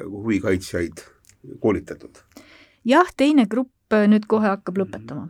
huvikaitsjaid 0.03 1.03
koolitatud? 1.59 2.23
jah, 2.85 3.11
teine 3.17 3.47
grupp 3.47 3.93
äh, 3.93 4.07
nüüd 4.11 4.27
kohe 4.27 4.47
hakkab 4.47 4.77
lõpetama. 4.83 5.29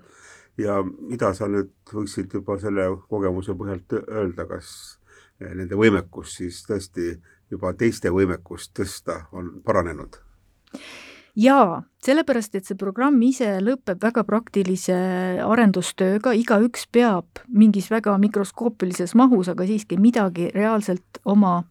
ja 0.57 0.81
mida 0.83 1.33
sa 1.33 1.49
nüüd 1.51 1.73
võiksid 1.93 2.33
juba 2.39 2.59
selle 2.59 2.89
kogemuse 3.09 3.53
põhjalt 3.57 3.99
öelda, 4.01 4.47
kas 4.49 4.69
äh, 5.41 5.53
nende 5.53 5.77
võimekus 5.77 6.37
siis 6.41 6.63
tõesti 6.65 7.17
juba 7.51 7.73
teiste 7.73 8.11
võimekust 8.11 8.73
tõsta 8.77 9.25
on 9.31 9.59
paranenud? 9.65 10.17
Jaa, 11.37 11.83
sellepärast, 12.03 12.55
et 12.57 12.65
see 12.67 12.77
programm 12.79 13.21
ise 13.25 13.57
lõpeb 13.61 14.01
väga 14.01 14.23
praktilise 14.27 14.97
arendustööga, 15.45 16.33
igaüks 16.33 16.87
peab 16.91 17.43
mingis 17.47 17.91
väga 17.93 18.17
mikroskoopilises 18.21 19.13
mahus, 19.17 19.51
aga 19.53 19.67
siiski 19.69 19.99
midagi 20.01 20.49
reaalselt 20.55 21.21
oma 21.25 21.61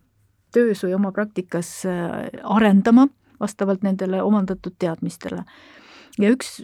töös 0.55 0.85
või 0.87 0.95
oma 0.97 1.13
praktikas 1.13 1.71
äh, 1.89 2.29
arendama 2.45 3.09
vastavalt 3.41 3.83
nendele 3.83 4.23
omandatud 4.23 4.77
teadmistele. 4.79 5.45
ja 6.19 6.31
üks, 6.33 6.63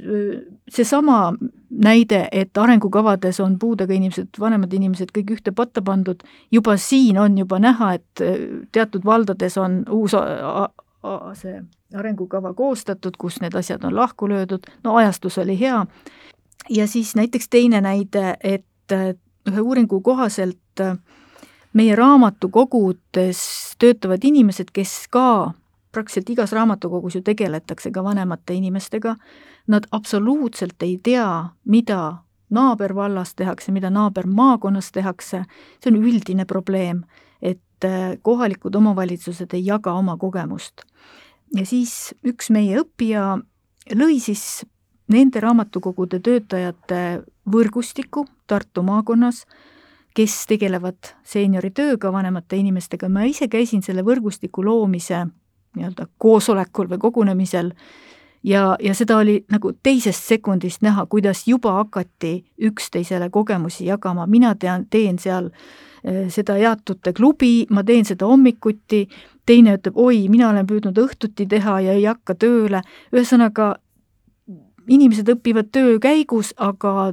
seesama 0.72 1.34
näide, 1.68 2.22
et 2.32 2.56
arengukavades 2.56 3.40
on 3.44 3.58
puudega 3.60 3.92
inimesed, 3.92 4.38
vanemad 4.40 4.72
inimesed 4.72 5.12
kõik 5.12 5.34
ühte 5.34 5.52
patta 5.52 5.82
pandud, 5.84 6.22
juba 6.50 6.78
siin 6.80 7.18
on 7.20 7.36
juba 7.38 7.58
näha, 7.60 7.90
et 7.98 8.22
teatud 8.72 9.04
valdades 9.04 9.58
on 9.60 9.82
uus 9.92 10.14
see 11.34 11.62
arengukava 11.94 12.54
koostatud, 12.54 13.16
kus 13.18 13.40
need 13.40 13.54
asjad 13.58 13.84
on 13.84 13.96
lahku 13.96 14.28
löödud, 14.28 14.68
no 14.84 14.96
ajastus 14.96 15.38
oli 15.38 15.58
hea, 15.60 15.86
ja 16.70 16.86
siis 16.86 17.14
näiteks 17.16 17.48
teine 17.48 17.80
näide, 17.80 18.36
et 18.44 18.96
ühe 19.48 19.60
uuringu 19.60 20.00
kohaselt 20.00 20.82
meie 21.72 21.96
raamatukogudes 21.96 23.40
töötavad 23.78 24.24
inimesed, 24.24 24.70
kes 24.72 25.08
ka 25.10 25.52
praktiliselt 25.92 26.30
igas 26.30 26.52
raamatukogus 26.52 27.14
ju 27.14 27.22
tegeletakse 27.22 27.90
ka 27.90 28.04
vanemate 28.04 28.54
inimestega, 28.54 29.16
nad 29.66 29.86
absoluutselt 29.90 30.82
ei 30.82 30.98
tea, 31.02 31.44
mida 31.64 32.14
naabervallas 32.50 33.34
tehakse, 33.34 33.72
mida 33.72 33.90
naabermaakonnas 33.90 34.92
tehakse, 34.92 35.44
see 35.80 35.92
on 35.92 36.00
üldine 36.00 36.44
probleem, 36.48 37.04
et 37.42 37.84
äh, 37.84 38.16
kohalikud 38.22 38.74
omavalitsused 38.74 39.54
ei 39.54 39.66
jaga 39.66 39.92
oma 39.98 40.16
kogemust. 40.16 40.86
ja 41.56 41.66
siis 41.66 42.14
üks 42.24 42.50
meie 42.50 42.80
õppija 42.80 43.38
lõi 43.98 44.20
siis 44.20 44.64
nende 45.12 45.40
raamatukogude 45.40 46.20
töötajate 46.20 47.22
võrgustiku 47.52 48.26
Tartu 48.46 48.82
maakonnas, 48.84 49.44
kes 50.14 50.46
tegelevad 50.46 51.14
seenioritööga 51.24 52.12
vanemate 52.12 52.56
inimestega, 52.60 53.08
ma 53.08 53.24
ise 53.24 53.48
käisin 53.48 53.82
selle 53.82 54.04
võrgustiku 54.04 54.64
loomise 54.64 55.24
nii-öelda 55.76 56.06
koosolekul 56.20 56.90
või 56.90 57.00
kogunemisel 57.00 57.72
ja, 58.42 58.76
ja 58.80 58.94
seda 58.94 59.18
oli 59.22 59.44
nagu 59.50 59.72
teisest 59.82 60.28
sekundist 60.28 60.82
näha, 60.82 61.06
kuidas 61.06 61.46
juba 61.46 61.72
hakati 61.72 62.44
üksteisele 62.62 63.30
kogemusi 63.30 63.86
jagama, 63.86 64.26
mina 64.26 64.54
tean, 64.54 64.86
teen 64.90 65.18
seal 65.18 65.50
eh, 66.04 66.28
seda 66.30 66.56
eatute 66.58 67.12
klubi, 67.12 67.66
ma 67.70 67.84
teen 67.84 68.04
seda 68.08 68.26
hommikuti, 68.26 69.06
teine 69.46 69.76
ütleb, 69.78 69.96
oi, 69.98 70.26
mina 70.32 70.50
olen 70.50 70.66
püüdnud 70.66 70.98
õhtuti 70.98 71.46
teha 71.50 71.80
ja 71.86 71.96
ei 71.98 72.04
hakka 72.06 72.34
tööle, 72.34 72.82
ühesõnaga 73.14 73.74
inimesed 74.88 75.28
õpivad 75.30 75.70
töö 75.74 75.98
käigus, 76.02 76.52
aga 76.58 77.12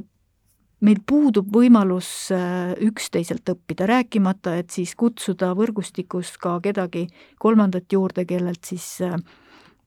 meil 0.80 1.00
puudub 1.06 1.50
võimalus 1.52 2.08
äh, 2.32 2.72
üksteiselt 2.86 3.48
õppida, 3.52 3.86
rääkimata, 3.88 4.56
et 4.62 4.72
siis 4.72 4.94
kutsuda 4.98 5.52
võrgustikus 5.58 6.36
ka 6.40 6.56
kedagi 6.64 7.06
kolmandat 7.38 7.92
juurde, 7.92 8.24
kellelt 8.24 8.64
siis 8.64 8.86
äh, 9.04 9.18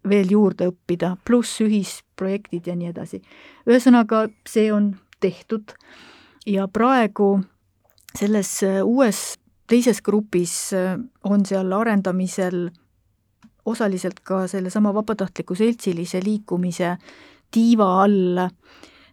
veel 0.10 0.32
juurde 0.32 0.68
õppida, 0.72 1.16
pluss 1.26 1.62
ühisprojektid 1.64 2.68
ja 2.68 2.76
nii 2.76 2.92
edasi. 2.92 3.22
ühesõnaga, 3.68 4.28
see 4.50 4.72
on 4.74 4.96
tehtud 5.20 5.76
ja 6.46 6.68
praegu 6.68 7.40
selles 8.18 8.64
äh, 8.64 8.82
uues 8.84 9.40
teises 9.68 10.02
grupis 10.02 10.74
on 11.24 11.46
seal 11.46 11.72
arendamisel 11.72 12.70
osaliselt 13.66 14.20
ka 14.20 14.48
sellesama 14.48 14.92
vabatahtliku 14.94 15.56
seltsilise 15.56 16.20
liikumise 16.24 16.98
tiiva 17.52 17.88
all 18.04 18.38
äh, 18.44 18.52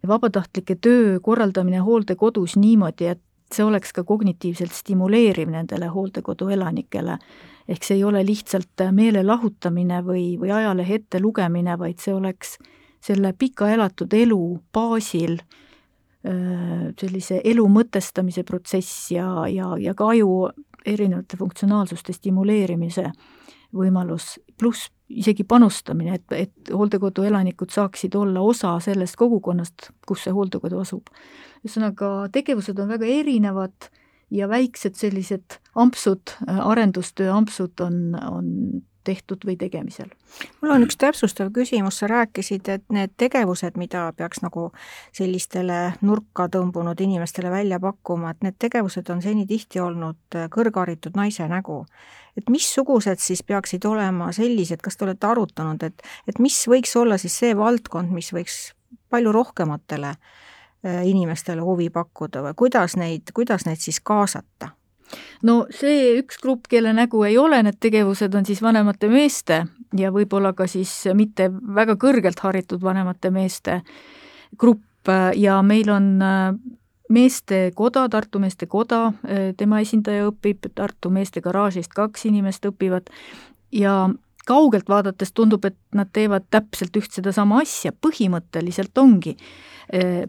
vabatahtlike 0.09 0.77
töö 0.81 1.21
korraldamine 1.21 1.79
hooldekodus 1.79 2.57
niimoodi, 2.57 3.07
et 3.07 3.23
see 3.55 3.65
oleks 3.65 3.93
ka 3.93 4.05
kognitiivselt 4.05 4.73
stimuleeriv 4.73 5.51
nendele 5.51 5.91
hooldekodu 5.91 6.49
elanikele. 6.49 7.19
Ehk 7.71 7.87
see 7.87 8.01
ei 8.01 8.05
ole 8.05 8.25
lihtsalt 8.27 8.83
meele 8.93 9.23
lahutamine 9.23 10.03
või, 10.07 10.35
või 10.41 10.53
ajalehe 10.55 11.01
ette 11.01 11.21
lugemine, 11.23 11.79
vaid 11.79 12.03
see 12.03 12.15
oleks 12.15 12.57
selle 13.01 13.33
pika 13.39 13.71
elatud 13.73 14.13
elu 14.13 14.41
baasil 14.75 15.39
sellise 17.01 17.39
elu 17.49 17.63
mõtestamise 17.73 18.43
protsess 18.45 19.07
ja, 19.15 19.47
ja, 19.49 19.71
ja 19.81 19.95
ka 19.97 20.11
aju 20.13 20.51
erinevate 20.85 21.39
funktsionaalsuste 21.41 22.13
stimuleerimise 22.13 23.07
võimalus, 23.77 24.35
pluss 24.59 24.91
isegi 25.11 25.45
panustamine, 25.49 26.19
et, 26.19 26.35
et 26.35 26.73
hooldekodu 26.75 27.25
elanikud 27.27 27.71
saaksid 27.75 28.15
olla 28.19 28.43
osa 28.47 28.77
sellest 28.83 29.17
kogukonnast, 29.19 29.91
kus 30.07 30.27
see 30.27 30.35
hooldekodu 30.35 30.83
asub. 30.83 31.11
ühesõnaga, 31.65 32.29
tegevused 32.33 32.79
on 32.79 32.91
väga 32.91 33.09
erinevad 33.11 33.91
ja 34.31 34.49
väiksed 34.49 34.95
sellised 34.95 35.59
ampsud, 35.75 36.37
arendustöö 36.47 37.33
ampsud 37.35 37.81
on, 37.81 38.15
on 38.31 38.47
tehtud 39.05 39.45
või 39.47 39.57
tegemisel. 39.57 40.11
mul 40.61 40.75
on 40.75 40.85
üks 40.85 40.99
täpsustav 41.01 41.51
küsimus, 41.57 41.99
sa 41.99 42.07
rääkisid, 42.11 42.69
et 42.69 42.85
need 42.93 43.15
tegevused, 43.17 43.79
mida 43.81 44.11
peaks 44.17 44.43
nagu 44.45 44.71
sellistele 45.17 45.95
nurka 46.01 46.49
tõmbunud 46.53 47.01
inimestele 47.01 47.51
välja 47.51 47.81
pakkuma, 47.81 48.31
et 48.31 48.45
need 48.45 48.59
tegevused 48.59 49.09
on 49.11 49.23
seni 49.23 49.47
tihti 49.47 49.81
olnud 49.81 50.39
kõrgharitud 50.51 51.17
naise 51.17 51.49
nägu 51.49 51.85
et 52.39 52.51
missugused 52.51 53.19
siis 53.19 53.43
peaksid 53.43 53.85
olema 53.85 54.31
sellised, 54.33 54.81
kas 54.85 54.97
te 54.97 55.05
olete 55.05 55.27
arutanud, 55.27 55.83
et, 55.83 56.05
et 56.29 56.39
mis 56.39 56.61
võiks 56.69 56.95
olla 56.97 57.19
siis 57.19 57.35
see 57.43 57.57
valdkond, 57.57 58.13
mis 58.15 58.31
võiks 58.33 58.61
palju 59.11 59.33
rohkematele 59.35 60.15
äh, 60.15 60.47
inimestele 60.85 61.61
huvi 61.61 61.91
pakkuda 61.93 62.45
või 62.45 62.55
kuidas 62.57 62.97
neid, 62.97 63.35
kuidas 63.35 63.67
neid 63.67 63.83
siis 63.83 64.01
kaasata? 64.01 64.71
no 65.43 65.65
see 65.75 66.17
üks 66.21 66.39
grupp, 66.43 66.69
kelle 66.71 66.93
nägu 66.97 67.25
ei 67.27 67.39
ole, 67.39 67.63
need 67.67 67.81
tegevused 67.81 68.35
on 68.35 68.47
siis 68.47 68.63
vanemate 68.63 69.09
meeste 69.11 69.65
ja 69.97 70.13
võib-olla 70.15 70.53
ka 70.57 70.69
siis 70.71 70.93
mitte 71.15 71.51
väga 71.51 71.99
kõrgelt 72.01 72.41
haritud 72.41 72.83
vanemate 72.83 73.31
meeste 73.35 73.81
grupp 74.57 75.11
ja 75.37 75.61
meil 75.67 75.91
on 75.91 76.13
äh, 76.23 76.55
meestekoda, 77.11 78.09
Tartu 78.09 78.39
Meestekoda, 78.39 79.13
tema 79.57 79.81
esindaja 79.83 80.29
õpib, 80.31 80.71
Tartu 80.75 81.11
Meeste 81.11 81.43
Garaažist 81.43 81.93
kaks 81.95 82.29
inimest 82.31 82.67
õpivad 82.71 83.11
ja 83.75 84.09
kaugelt 84.51 84.89
vaadates 84.91 85.33
tundub, 85.37 85.65
et 85.69 85.79
nad 85.95 86.11
teevad 86.13 86.49
täpselt 86.51 86.97
üht 86.99 87.15
sedasama 87.15 87.63
asja, 87.63 87.93
põhimõtteliselt 87.95 88.99
ongi, 88.99 89.37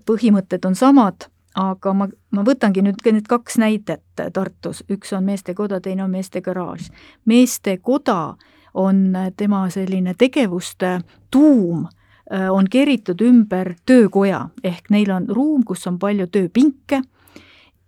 põhimõtted 0.05 0.65
on 0.69 0.77
samad, 0.77 1.27
aga 1.57 1.93
ma, 1.97 2.07
ma 2.31 2.43
võtangi 2.47 2.84
nüüd 2.86 3.01
need 3.05 3.27
kaks 3.29 3.57
näidet 3.62 4.03
Tartus, 4.34 4.84
üks 4.91 5.12
on 5.17 5.25
meestekoda, 5.27 5.81
teine 5.81 6.05
on 6.05 6.13
meeste 6.13 6.41
garaaž. 6.41 6.91
meestekoda 7.25 8.36
on 8.73 9.17
tema 9.38 9.65
selline 9.69 10.13
tegevuste 10.17 10.99
tuum, 11.31 11.88
on 12.31 12.69
keritud 12.71 13.21
ümber 13.21 13.73
töökoja, 13.86 14.45
ehk 14.63 14.89
neil 14.89 15.12
on 15.12 15.27
ruum, 15.27 15.65
kus 15.67 15.88
on 15.88 15.99
palju 15.99 16.29
tööpinke, 16.31 17.01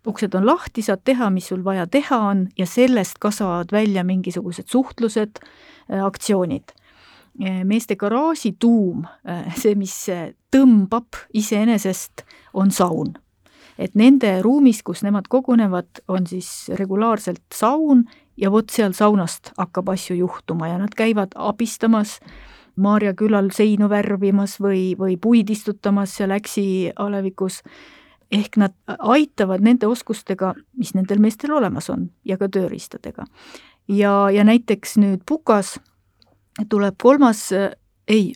uksed 0.08 0.36
on 0.36 0.46
lahti, 0.46 0.84
saad 0.86 1.04
teha, 1.06 1.30
mis 1.34 1.48
sul 1.52 1.64
vaja 1.64 1.88
teha 1.88 2.20
on 2.30 2.48
ja 2.58 2.66
sellest 2.68 3.20
kasvavad 3.24 3.72
välja 3.72 4.04
mingisugused 4.04 4.68
suhtlused, 4.72 5.40
aktsioonid. 6.04 6.74
Meeste 7.66 7.96
garaaži 7.98 8.54
tuum, 8.60 9.08
see, 9.58 9.74
mis 9.76 9.96
tõmbab 10.54 11.18
iseenesest, 11.34 12.26
on 12.54 12.72
saun. 12.72 13.16
Et 13.78 13.96
nende 13.98 14.36
ruumis, 14.46 14.84
kus 14.86 15.02
nemad 15.02 15.26
kogunevad, 15.32 16.04
on 16.08 16.28
siis 16.30 16.70
regulaarselt 16.78 17.42
saun 17.54 18.06
ja 18.38 18.52
vot 18.54 18.70
seal 18.70 18.94
saunast 18.94 19.50
hakkab 19.58 19.90
asju 19.96 20.20
juhtuma 20.20 20.70
ja 20.70 20.78
nad 20.82 20.94
käivad 20.98 21.34
abistamas 21.36 22.20
Maarja 22.76 23.12
külal 23.14 23.52
seinu 23.54 23.86
värvimas 23.86 24.56
või, 24.58 24.96
või 24.98 25.14
puid 25.22 25.52
istutamas 25.54 26.16
seal 26.18 26.34
Äksi 26.34 26.90
alevikus, 26.98 27.60
ehk 28.34 28.58
nad 28.58 28.74
aitavad 29.00 29.62
nende 29.62 29.88
oskustega, 29.88 30.54
mis 30.78 30.94
nendel 30.98 31.22
meestel 31.22 31.54
olemas 31.54 31.90
on, 31.94 32.10
ja 32.26 32.38
ka 32.38 32.50
tööriistadega. 32.50 33.26
ja, 33.88 34.30
ja 34.34 34.44
näiteks 34.44 34.98
nüüd 34.98 35.22
Pukas 35.26 35.80
tuleb 36.70 36.96
kolmas, 37.02 37.50
ei, 38.08 38.34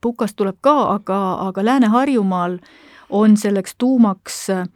Pukas 0.00 0.34
tuleb 0.34 0.56
ka, 0.60 0.94
aga, 0.94 1.18
aga 1.48 1.64
Lääne-Harjumaal 1.64 2.58
äh, 2.58 2.72
on 3.12 3.36
selleks 3.36 3.74
tuumaks 3.78 4.50
äh, 4.50 4.68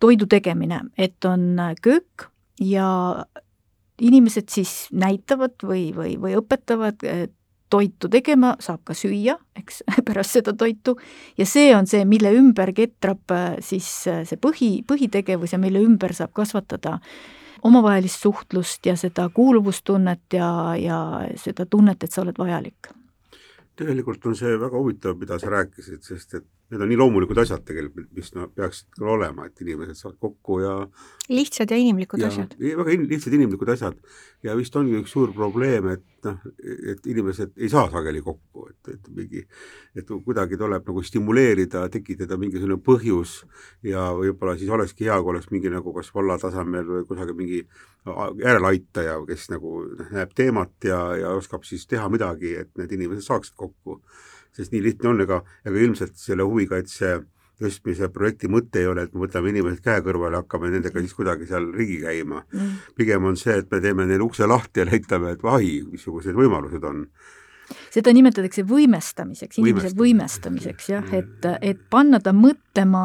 toidu 0.00 0.26
tegemine, 0.26 0.80
et 0.98 1.24
on 1.24 1.58
äh, 1.58 1.74
köök 1.82 2.28
ja 2.60 3.24
inimesed 4.00 4.48
siis 4.48 4.86
näitavad 4.92 5.58
või, 5.66 5.90
või, 5.96 6.14
või 6.20 6.36
õpetavad 6.38 7.02
toitu 7.72 8.10
tegema, 8.12 8.54
saab 8.60 8.82
ka 8.84 8.96
süüa, 8.96 9.38
eks, 9.58 9.82
pärast 10.08 10.38
seda 10.38 10.54
toitu, 10.58 10.96
ja 11.40 11.46
see 11.48 11.70
on 11.76 11.88
see, 11.90 12.04
mille 12.08 12.34
ümber 12.36 12.74
ketrab 12.76 13.34
äh, 13.34 13.52
siis 13.64 13.88
see 14.06 14.40
põhi, 14.40 14.74
põhitegevus 14.88 15.56
ja 15.56 15.62
mille 15.62 15.82
ümber 15.84 16.14
saab 16.16 16.34
kasvatada 16.36 16.98
omavahelist 17.62 18.22
suhtlust 18.22 18.86
ja 18.86 18.96
seda 18.98 19.28
kuuluvustunnet 19.34 20.34
ja, 20.34 20.48
ja 20.78 20.98
seda 21.38 21.66
tunnet, 21.66 22.02
et 22.02 22.12
sa 22.12 22.24
oled 22.24 22.38
vajalik. 22.38 22.90
tegelikult 23.78 24.26
on 24.26 24.34
see 24.36 24.58
väga 24.60 24.78
huvitav, 24.78 25.16
mida 25.18 25.38
sa 25.40 25.50
rääkisid, 25.50 26.02
sest 26.04 26.34
et 26.38 26.48
need 26.72 26.80
on 26.80 26.88
nii 26.88 26.96
loomulikud 26.96 27.38
asjad 27.42 27.64
tegelikult, 27.68 28.08
mis 28.16 28.30
no, 28.32 28.46
peaksid 28.56 28.88
küll 28.96 29.10
olema, 29.12 29.44
et 29.48 29.60
inimesed 29.60 29.98
saavad 29.98 30.16
kokku 30.22 30.58
ja 30.62 30.76
lihtsad 31.28 31.70
ja 31.70 31.76
inimlikud 31.76 32.22
ja, 32.22 32.30
asjad. 32.32 32.54
väga 32.60 32.94
in, 32.94 33.04
lihtsad 33.10 33.36
inimlikud 33.36 33.68
asjad 33.74 33.98
ja 34.46 34.56
vist 34.56 34.76
ongi 34.80 34.96
üks 35.02 35.12
suur 35.12 35.34
probleem, 35.36 35.90
et 35.92 36.26
noh, 36.26 36.38
et 36.92 37.06
inimesed 37.12 37.52
ei 37.60 37.68
saa 37.72 37.90
sageli 37.92 38.22
kokku, 38.24 38.66
et, 38.70 38.94
et 38.94 39.12
mingi, 39.12 39.44
et 39.98 40.14
kuidagi 40.24 40.56
tuleb 40.60 40.88
nagu 40.88 41.04
stimuleerida, 41.04 41.84
tekitada 41.92 42.40
mingisugune 42.40 42.80
põhjus 42.88 43.42
ja 43.86 44.08
võib-olla 44.16 44.56
siis 44.56 44.72
olekski 44.72 45.10
hea, 45.10 45.20
kui 45.20 45.36
oleks 45.36 45.52
mingi 45.52 45.72
nagu 45.72 45.92
kas 45.96 46.12
valla 46.16 46.40
tasemel 46.40 46.88
või 46.88 47.06
kusagil 47.10 47.36
mingi 47.38 47.62
järeleaitaja, 48.42 49.20
kes 49.28 49.50
nagu 49.52 49.82
noh, 49.92 50.12
näeb 50.16 50.32
teemat 50.36 50.88
ja, 50.88 51.04
ja 51.20 51.36
oskab 51.36 51.68
siis 51.68 51.84
teha 51.90 52.08
midagi, 52.12 52.56
et 52.64 52.72
need 52.80 52.96
inimesed 52.96 53.28
saaksid 53.28 53.58
kokku 53.60 54.00
sest 54.56 54.72
nii 54.72 54.82
lihtne 54.84 55.12
on, 55.12 55.20
ega, 55.24 55.42
ega 55.64 55.84
ilmselt 55.86 56.16
selle 56.20 56.46
huvikaitse 56.46 57.18
tõstmise 57.62 58.08
projekti 58.12 58.50
mõte 58.50 58.80
ei 58.82 58.88
ole, 58.90 59.06
et 59.06 59.14
me 59.14 59.24
võtame 59.26 59.52
inimesed 59.52 59.82
käe 59.84 60.02
kõrvale, 60.04 60.40
hakkame 60.42 60.72
nendega 60.72 61.02
siis 61.02 61.14
kuidagi 61.16 61.46
seal 61.50 61.68
ringi 61.76 62.00
käima. 62.02 62.42
Mm.. 62.52 62.72
pigem 62.98 63.28
on 63.28 63.38
see, 63.38 63.60
et 63.62 63.70
me 63.70 63.80
teeme 63.84 64.06
neile 64.08 64.26
ukse 64.26 64.48
lahti 64.48 64.82
ja 64.82 64.88
näitame, 64.88 65.36
et 65.36 65.44
vahi, 65.44 65.76
missugused 65.92 66.36
võimalused 66.36 66.84
on. 66.88 67.06
Seda 67.92 68.12
nimetatakse 68.12 68.66
võimestamiseks, 68.68 69.60
inimese 69.62 69.94
võimestamiseks 69.96 70.90
jah, 70.92 71.06
mm. 71.06 71.22
et, 71.22 71.48
et 71.72 71.86
panna 71.90 72.20
ta 72.20 72.34
mõtlema, 72.36 73.04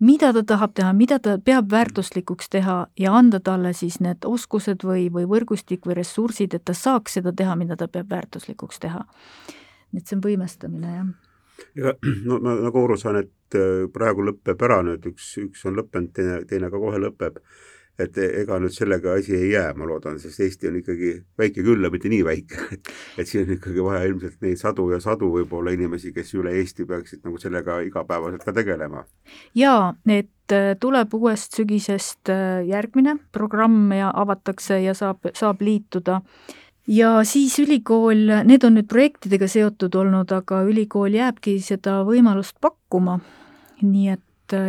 mida 0.00 0.32
ta 0.34 0.42
tahab 0.54 0.72
teha, 0.78 0.94
mida 0.96 1.20
ta 1.22 1.36
peab 1.38 1.70
väärtuslikuks 1.70 2.50
teha 2.52 2.78
ja 2.98 3.12
anda 3.14 3.40
talle 3.40 3.74
siis 3.76 4.00
need 4.00 4.26
oskused 4.26 4.82
või, 4.86 5.06
või 5.12 5.28
võrgustik 5.28 5.86
või 5.86 6.00
ressursid, 6.00 6.56
et 6.56 6.64
ta 6.64 6.74
saaks 6.74 7.20
seda 7.20 7.34
teha, 7.36 7.54
mida 7.60 7.76
ta 7.76 7.88
peab 7.92 8.10
väärtuslikuks 8.10 8.82
teha 8.82 9.04
et 9.96 10.06
see 10.06 10.18
on 10.18 10.24
võimestamine, 10.24 10.96
jah. 10.98 11.62
ega 11.76 11.94
no 12.28 12.40
ma 12.44 12.56
nagu 12.60 12.84
aru 12.84 12.98
saan, 13.00 13.22
et 13.24 13.58
äh, 13.58 13.86
praegu 13.92 14.26
lõpeb 14.26 14.66
ära 14.68 14.82
nüüd, 14.86 15.08
üks, 15.12 15.32
üks 15.42 15.64
on 15.68 15.78
lõppenud, 15.80 16.12
teine, 16.16 16.42
teine 16.50 16.70
ka 16.72 16.82
kohe 16.82 17.00
lõpeb, 17.02 17.40
et 18.00 18.18
ega 18.20 18.58
nüüd 18.60 18.74
sellega 18.74 19.14
asi 19.16 19.34
ei 19.36 19.50
jää, 19.54 19.70
ma 19.78 19.88
loodan, 19.88 20.18
sest 20.20 20.42
Eesti 20.44 20.68
on 20.68 20.78
ikkagi 20.82 21.12
väike 21.40 21.64
küll 21.64 21.84
ja 21.86 21.90
mitte 21.92 22.10
nii 22.12 22.22
väike, 22.26 22.66
et 23.18 23.28
siin 23.28 23.46
on 23.46 23.56
ikkagi 23.56 23.84
vaja 23.84 24.04
ilmselt 24.10 24.44
neid 24.44 24.60
sadu 24.60 24.90
ja 24.92 25.00
sadu 25.02 25.30
võib-olla 25.32 25.72
inimesi, 25.76 26.12
kes 26.16 26.34
üle 26.36 26.52
Eesti 26.60 26.84
peaksid 26.88 27.24
nagu 27.24 27.40
sellega 27.40 27.80
igapäevaselt 27.88 28.44
ka 28.44 28.54
tegelema. 28.56 29.06
jaa, 29.56 29.94
et 30.12 30.54
äh, 30.54 30.74
tuleb 30.80 31.16
uuest 31.16 31.56
sügisest 31.56 32.32
äh, 32.32 32.60
järgmine 32.68 33.16
programm 33.32 33.90
ja 33.96 34.12
avatakse 34.14 34.82
ja 34.84 34.94
saab, 34.94 35.32
saab 35.34 35.64
liituda 35.64 36.20
ja 36.86 37.24
siis 37.24 37.58
ülikool, 37.58 38.28
need 38.46 38.64
on 38.64 38.78
nüüd 38.78 38.88
projektidega 38.90 39.48
seotud 39.50 39.94
olnud, 39.94 40.30
aga 40.32 40.62
ülikool 40.68 41.16
jääbki 41.18 41.58
seda 41.62 42.02
võimalust 42.06 42.56
pakkuma. 42.60 43.20
nii 43.82 44.08
et 44.08 44.22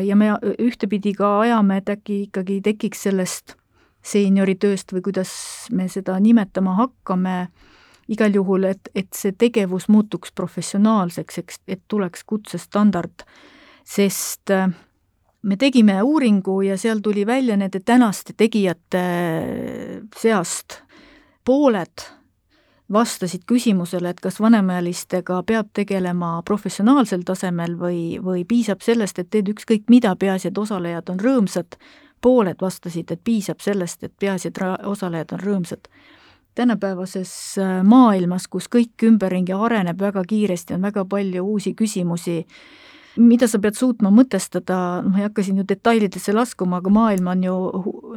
ja 0.06 0.16
me 0.16 0.34
ühtepidi 0.60 1.14
ka 1.16 1.40
ajame, 1.40 1.78
et 1.78 1.90
äkki 1.90 2.22
ikkagi 2.28 2.62
tekiks 2.62 3.04
sellest 3.08 3.56
seenioritööst 4.08 4.92
või 4.94 5.04
kuidas 5.10 5.32
me 5.72 5.88
seda 5.92 6.18
nimetama 6.20 6.76
hakkame, 6.78 7.48
igal 8.08 8.34
juhul, 8.34 8.70
et, 8.72 8.90
et 8.96 9.08
see 9.16 9.36
tegevus 9.36 9.88
muutuks 9.92 10.32
professionaalseks, 10.32 11.38
eks, 11.44 11.62
et 11.68 11.82
tuleks 11.88 12.24
kutsestandard, 12.24 13.26
sest 13.88 14.52
äh, 14.56 14.70
me 15.44 15.58
tegime 15.60 16.00
uuringu 16.04 16.62
ja 16.66 16.78
seal 16.80 17.04
tuli 17.04 17.26
välja 17.28 17.58
nende 17.58 17.80
tänaste 17.80 18.34
tegijate 18.38 19.04
seast 20.16 20.82
pooled 21.48 22.04
vastasid 22.94 23.44
küsimusele, 23.48 24.10
et 24.10 24.20
kas 24.24 24.40
vanemaealistega 24.44 25.42
peab 25.48 25.72
tegelema 25.76 26.42
professionaalsel 26.48 27.24
tasemel 27.28 27.76
või, 27.80 28.02
või 28.24 28.44
piisab 28.48 28.84
sellest, 28.84 29.20
et 29.20 29.30
teed 29.32 29.52
ükskõik 29.52 29.88
mida, 29.92 30.16
peaasi, 30.16 30.52
et 30.52 30.58
osalejad 30.58 31.12
on 31.12 31.20
rõõmsad, 31.24 31.80
pooled 32.24 32.60
vastasid, 32.62 33.12
et 33.12 33.24
piisab 33.24 33.64
sellest, 33.64 34.04
et 34.04 34.14
peaasi, 34.20 34.52
et 34.52 34.62
osalejad 34.84 35.36
on 35.36 35.44
rõõmsad. 35.44 35.92
tänapäevases 36.56 37.32
äh, 37.62 37.84
maailmas, 37.84 38.48
kus 38.48 38.66
kõik 38.68 39.04
ümberringi 39.04 39.54
areneb 39.54 40.00
väga 40.02 40.24
kiiresti, 40.24 40.74
on 40.74 40.82
väga 40.82 41.06
palju 41.06 41.44
uusi 41.46 41.74
küsimusi, 41.74 42.46
mida 43.18 43.48
sa 43.50 43.60
pead 43.62 43.78
suutma 43.78 44.12
mõtestada, 44.14 45.02
noh, 45.04 45.12
ma 45.14 45.22
ei 45.22 45.28
hakka 45.28 45.44
siin 45.46 45.62
ju 45.62 45.66
detailidesse 45.68 46.34
laskuma, 46.36 46.82
aga 46.82 46.92
maailm 46.94 47.30
on 47.34 47.44
ju 47.44 47.56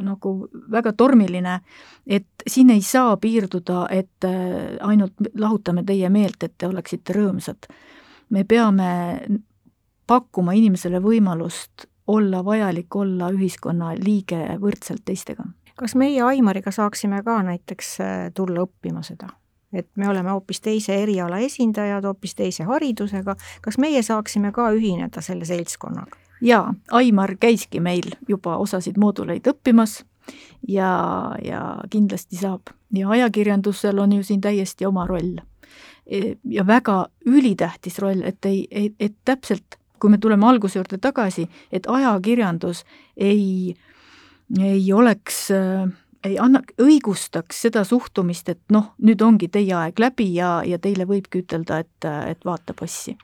nagu 0.05 0.33
väga 0.71 0.93
tormiline, 0.97 1.59
et 2.05 2.45
siin 2.47 2.71
ei 2.73 2.81
saa 2.85 3.15
piirduda, 3.21 3.85
et 3.93 4.27
äh, 4.27 4.77
ainult 4.87 5.17
lahutame 5.37 5.83
teie 5.87 6.09
meelt, 6.09 6.41
et 6.43 6.55
te 6.57 6.69
oleksite 6.69 7.15
rõõmsad. 7.17 7.69
me 8.29 8.43
peame 8.47 8.91
pakkuma 10.07 10.53
inimesele 10.55 11.01
võimalust 11.03 11.87
olla 12.07 12.45
vajalik, 12.45 12.95
olla 12.95 13.31
ühiskonna 13.31 13.93
liige 13.99 14.57
võrdselt 14.59 15.05
teistega. 15.05 15.43
kas 15.75 15.95
meie 15.95 16.21
Aimariga 16.21 16.71
saaksime 16.71 17.23
ka 17.23 17.41
näiteks 17.43 17.99
äh, 17.99 18.31
tulla 18.33 18.67
õppima 18.67 19.03
seda? 19.03 19.40
Et 19.73 19.87
me 19.95 20.09
oleme 20.09 20.29
hoopis 20.29 20.61
teise 20.61 20.95
eriala 21.03 21.39
esindajad, 21.39 22.05
hoopis 22.05 22.35
teise 22.35 22.63
haridusega, 22.63 23.35
kas 23.61 23.77
meie 23.77 24.03
saaksime 24.03 24.51
ka 24.51 24.71
ühineda 24.75 25.21
selle 25.21 25.45
seltskonnaga? 25.45 26.17
jaa, 26.41 26.73
Aimar 26.91 27.35
käiski 27.39 27.79
meil 27.79 28.15
juba 28.29 28.57
osasid 28.57 28.97
mooduleid 28.97 29.47
õppimas 29.47 30.01
ja, 30.67 30.91
ja 31.43 31.61
kindlasti 31.89 32.37
saab. 32.37 32.73
ja 32.93 33.09
ajakirjandusel 33.09 33.99
on 33.99 34.11
ju 34.11 34.23
siin 34.23 34.41
täiesti 34.41 34.85
oma 34.85 35.07
roll. 35.07 35.37
E, 36.05 36.35
ja 36.49 36.67
väga 36.67 37.05
ülitähtis 37.25 37.99
roll, 37.99 38.21
et 38.25 38.45
ei, 38.45 38.67
ei, 38.71 38.93
et 38.99 39.15
täpselt, 39.25 39.77
kui 39.99 40.09
me 40.09 40.17
tuleme 40.17 40.45
alguse 40.45 40.79
juurde 40.79 40.97
tagasi, 40.97 41.47
et 41.71 41.87
ajakirjandus 41.87 42.83
ei, 43.17 43.75
ei 44.59 44.93
oleks 44.93 45.51
äh, 45.51 45.87
ei 46.23 46.37
anna, 46.39 46.61
õigustaks 46.81 47.63
seda 47.65 47.83
suhtumist, 47.87 48.49
et 48.49 48.61
noh, 48.73 48.93
nüüd 49.01 49.21
ongi 49.25 49.49
teie 49.51 49.73
aeg 49.77 49.99
läbi 49.99 50.31
ja, 50.35 50.59
ja 50.67 50.79
teile 50.79 51.07
võibki 51.09 51.43
ütelda, 51.43 51.81
et, 51.85 52.09
et 52.29 52.45
vaata 52.45 52.73
passi. 52.77 53.17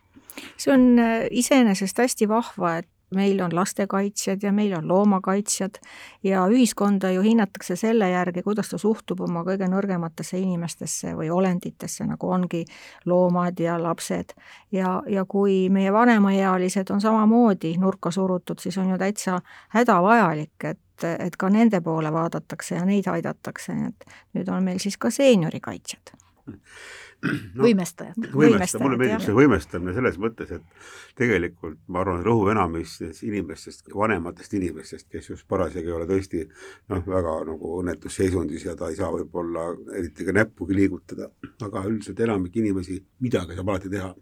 see 0.58 0.74
on 0.74 1.00
äh, 1.02 1.26
iseenesest 1.32 1.98
hästi 1.98 2.28
vahva, 2.30 2.78
et 2.82 2.90
meil 3.16 3.40
on 3.42 3.56
lastekaitsjad 3.56 4.44
ja 4.44 4.52
meil 4.52 4.74
on 4.78 4.88
loomakaitsjad 4.88 5.80
ja 6.24 6.48
ühiskonda 6.48 7.12
ju 7.12 7.22
hinnatakse 7.22 7.76
selle 7.76 8.10
järgi, 8.10 8.44
kuidas 8.44 8.70
ta 8.70 8.78
suhtub 8.78 9.22
oma 9.24 9.44
kõige 9.48 9.70
nõrgematesse 9.72 10.40
inimestesse 10.40 11.14
või 11.16 11.30
olenditesse, 11.32 12.06
nagu 12.06 12.30
ongi 12.30 12.66
loomad 13.06 13.60
ja 13.60 13.78
lapsed. 13.84 14.34
ja, 14.72 15.02
ja 15.08 15.26
kui 15.26 15.70
meie 15.70 15.94
vanemaealised 15.94 16.92
on 16.92 17.02
samamoodi 17.02 17.78
nurka 17.78 18.12
surutud, 18.12 18.60
siis 18.60 18.78
on 18.78 18.90
ju 18.90 18.98
täitsa 18.98 19.40
hädavajalik, 19.70 20.64
et 20.64 20.80
et 21.04 21.36
ka 21.38 21.50
nende 21.54 21.82
poole 21.82 22.12
vaadatakse 22.14 22.76
ja 22.76 22.86
neid 22.86 23.10
aidatakse, 23.12 23.76
nii 23.76 23.92
et 23.92 24.08
nüüd 24.38 24.50
on 24.54 24.64
meil 24.64 24.80
siis 24.84 24.98
ka 24.98 25.12
seeniorikaitsjad 25.14 26.16
no, 26.48 27.64
võimestajad. 27.66 28.18
võimestajad, 28.34 28.84
mulle 28.84 29.00
meeldib 29.02 29.24
see 29.26 29.36
võimestamine 29.36 29.94
selles 29.96 30.20
mõttes, 30.22 30.52
et 30.58 31.16
tegelikult 31.20 31.80
ma 31.94 32.02
arvan, 32.04 32.22
rõhuv 32.26 32.52
enamistest 32.54 33.26
inimestest, 33.28 33.90
vanematest 33.96 34.54
inimestest, 34.60 35.08
kes 35.12 35.32
just 35.32 35.48
parasjagu 35.50 35.92
ei 35.92 35.96
ole 35.98 36.08
tõesti 36.10 36.44
noh, 36.46 37.02
väga 37.08 37.40
nagu 37.50 37.74
õnnetus 37.82 38.20
seisundis 38.22 38.68
ja 38.68 38.78
ta 38.78 38.92
ei 38.92 39.00
saa 39.00 39.10
võib-olla 39.14 39.70
eriti 39.98 40.28
ka 40.28 40.36
näppugi 40.38 40.78
liigutada, 40.78 41.32
aga 41.66 41.84
üldiselt 41.90 42.22
enamik 42.28 42.56
inimesi, 42.62 43.00
midagi 43.26 43.58
saab 43.58 43.74
alati 43.74 43.92
teha. 43.94 44.14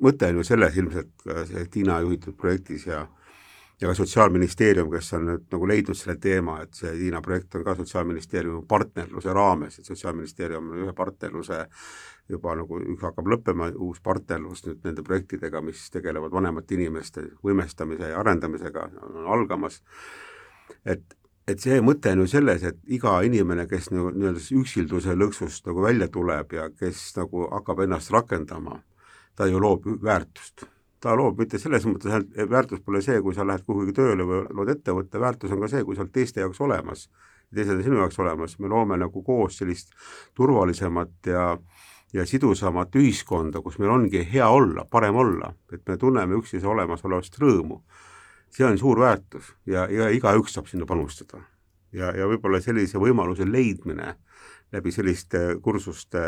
mõte 0.00 0.30
on 0.32 0.40
ju 0.40 0.44
selles 0.48 0.76
ilmselt 0.76 1.26
Tiina 1.70 2.00
juhitud 2.00 2.36
projektis 2.36 2.86
ja 2.86 3.06
ja 3.80 3.88
ka 3.88 3.94
Sotsiaalministeerium, 3.94 4.90
kes 4.92 5.12
on 5.16 5.26
nüüd 5.28 5.46
nagu 5.52 5.68
leidnud 5.68 5.96
selle 5.96 6.18
teema, 6.20 6.58
et 6.64 6.76
see 6.76 6.90
Hiina 6.98 7.22
projekt 7.24 7.54
on 7.56 7.64
ka 7.64 7.74
Sotsiaalministeeriumi 7.78 8.64
partnerluse 8.68 9.32
raames, 9.36 9.78
et 9.78 9.88
Sotsiaalministeerium 9.88 10.72
on 10.72 10.82
ühe 10.84 10.92
partnerluse 10.96 11.62
juba 12.30 12.56
nagu 12.60 12.80
üks 12.80 13.06
hakkab 13.08 13.30
lõppema, 13.34 13.70
uus 13.80 14.02
partnerlus 14.04 14.66
nüüd 14.66 14.84
nende 14.84 15.04
projektidega, 15.06 15.62
mis 15.64 15.86
tegelevad 15.94 16.34
vanemate 16.34 16.76
inimeste 16.76 17.24
võimestamise 17.44 18.12
ja 18.12 18.20
arendamisega, 18.20 18.90
on 19.08 19.32
algamas, 19.38 19.80
et 20.84 21.16
et 21.48 21.58
see 21.58 21.80
mõte 21.82 22.12
on 22.14 22.20
ju 22.22 22.28
selles, 22.30 22.62
et 22.62 22.76
iga 22.94 23.16
inimene, 23.26 23.64
kes 23.66 23.88
nagu 23.90 24.12
nii-öelda 24.14 24.42
üksilduse 24.60 25.16
lõksust 25.18 25.64
nagu 25.66 25.82
välja 25.82 26.06
tuleb 26.12 26.52
ja 26.54 26.68
kes 26.70 27.00
nagu 27.16 27.48
hakkab 27.50 27.80
ennast 27.86 28.12
rakendama, 28.14 28.76
ta 29.34 29.48
ju 29.50 29.58
loob 29.58 29.88
väärtust 30.04 30.68
ta 31.00 31.16
loob 31.16 31.38
mitte 31.40 31.58
selles 31.58 31.86
mõttes, 31.88 32.26
et 32.36 32.50
väärtus 32.50 32.82
pole 32.84 33.00
see, 33.02 33.20
kui 33.24 33.34
sa 33.34 33.46
lähed 33.46 33.64
kuhugi 33.66 33.94
tööle 33.96 34.26
või 34.28 34.42
lood 34.56 34.72
ettevõtte, 34.74 35.20
väärtus 35.20 35.52
on 35.54 35.62
ka 35.64 35.70
see, 35.72 35.84
kui 35.84 35.96
sa 35.96 36.04
oled 36.04 36.12
teiste 36.12 36.42
jaoks 36.44 36.60
olemas, 36.60 37.06
teised 37.54 37.78
on 37.78 37.84
sinu 37.86 38.02
jaoks 38.02 38.18
olemas, 38.20 38.58
me 38.58 38.68
loome 38.68 38.98
nagu 39.00 39.22
koos 39.24 39.56
sellist 39.62 39.94
turvalisemat 40.36 41.32
ja 41.32 41.46
ja 42.12 42.26
sidusamat 42.26 42.96
ühiskonda, 42.98 43.60
kus 43.62 43.78
meil 43.78 43.92
ongi 43.94 44.24
hea 44.32 44.48
olla, 44.50 44.84
parem 44.90 45.16
olla, 45.16 45.52
et 45.72 45.82
me 45.86 45.96
tunneme 45.96 46.34
üksteise 46.40 46.66
olemasolevast 46.66 47.38
rõõmu. 47.38 47.82
see 48.50 48.66
on 48.66 48.78
suur 48.78 48.98
väärtus 48.98 49.52
ja, 49.66 49.84
ja 49.86 50.08
igaüks 50.10 50.52
saab 50.54 50.66
sinna 50.66 50.86
panustada. 50.86 51.38
ja, 51.92 52.10
ja 52.16 52.26
võib-olla 52.26 52.60
sellise 52.60 52.98
võimaluse 52.98 53.46
leidmine 53.46 54.16
läbi 54.72 54.92
selliste 54.94 55.40
kursuste 55.62 56.24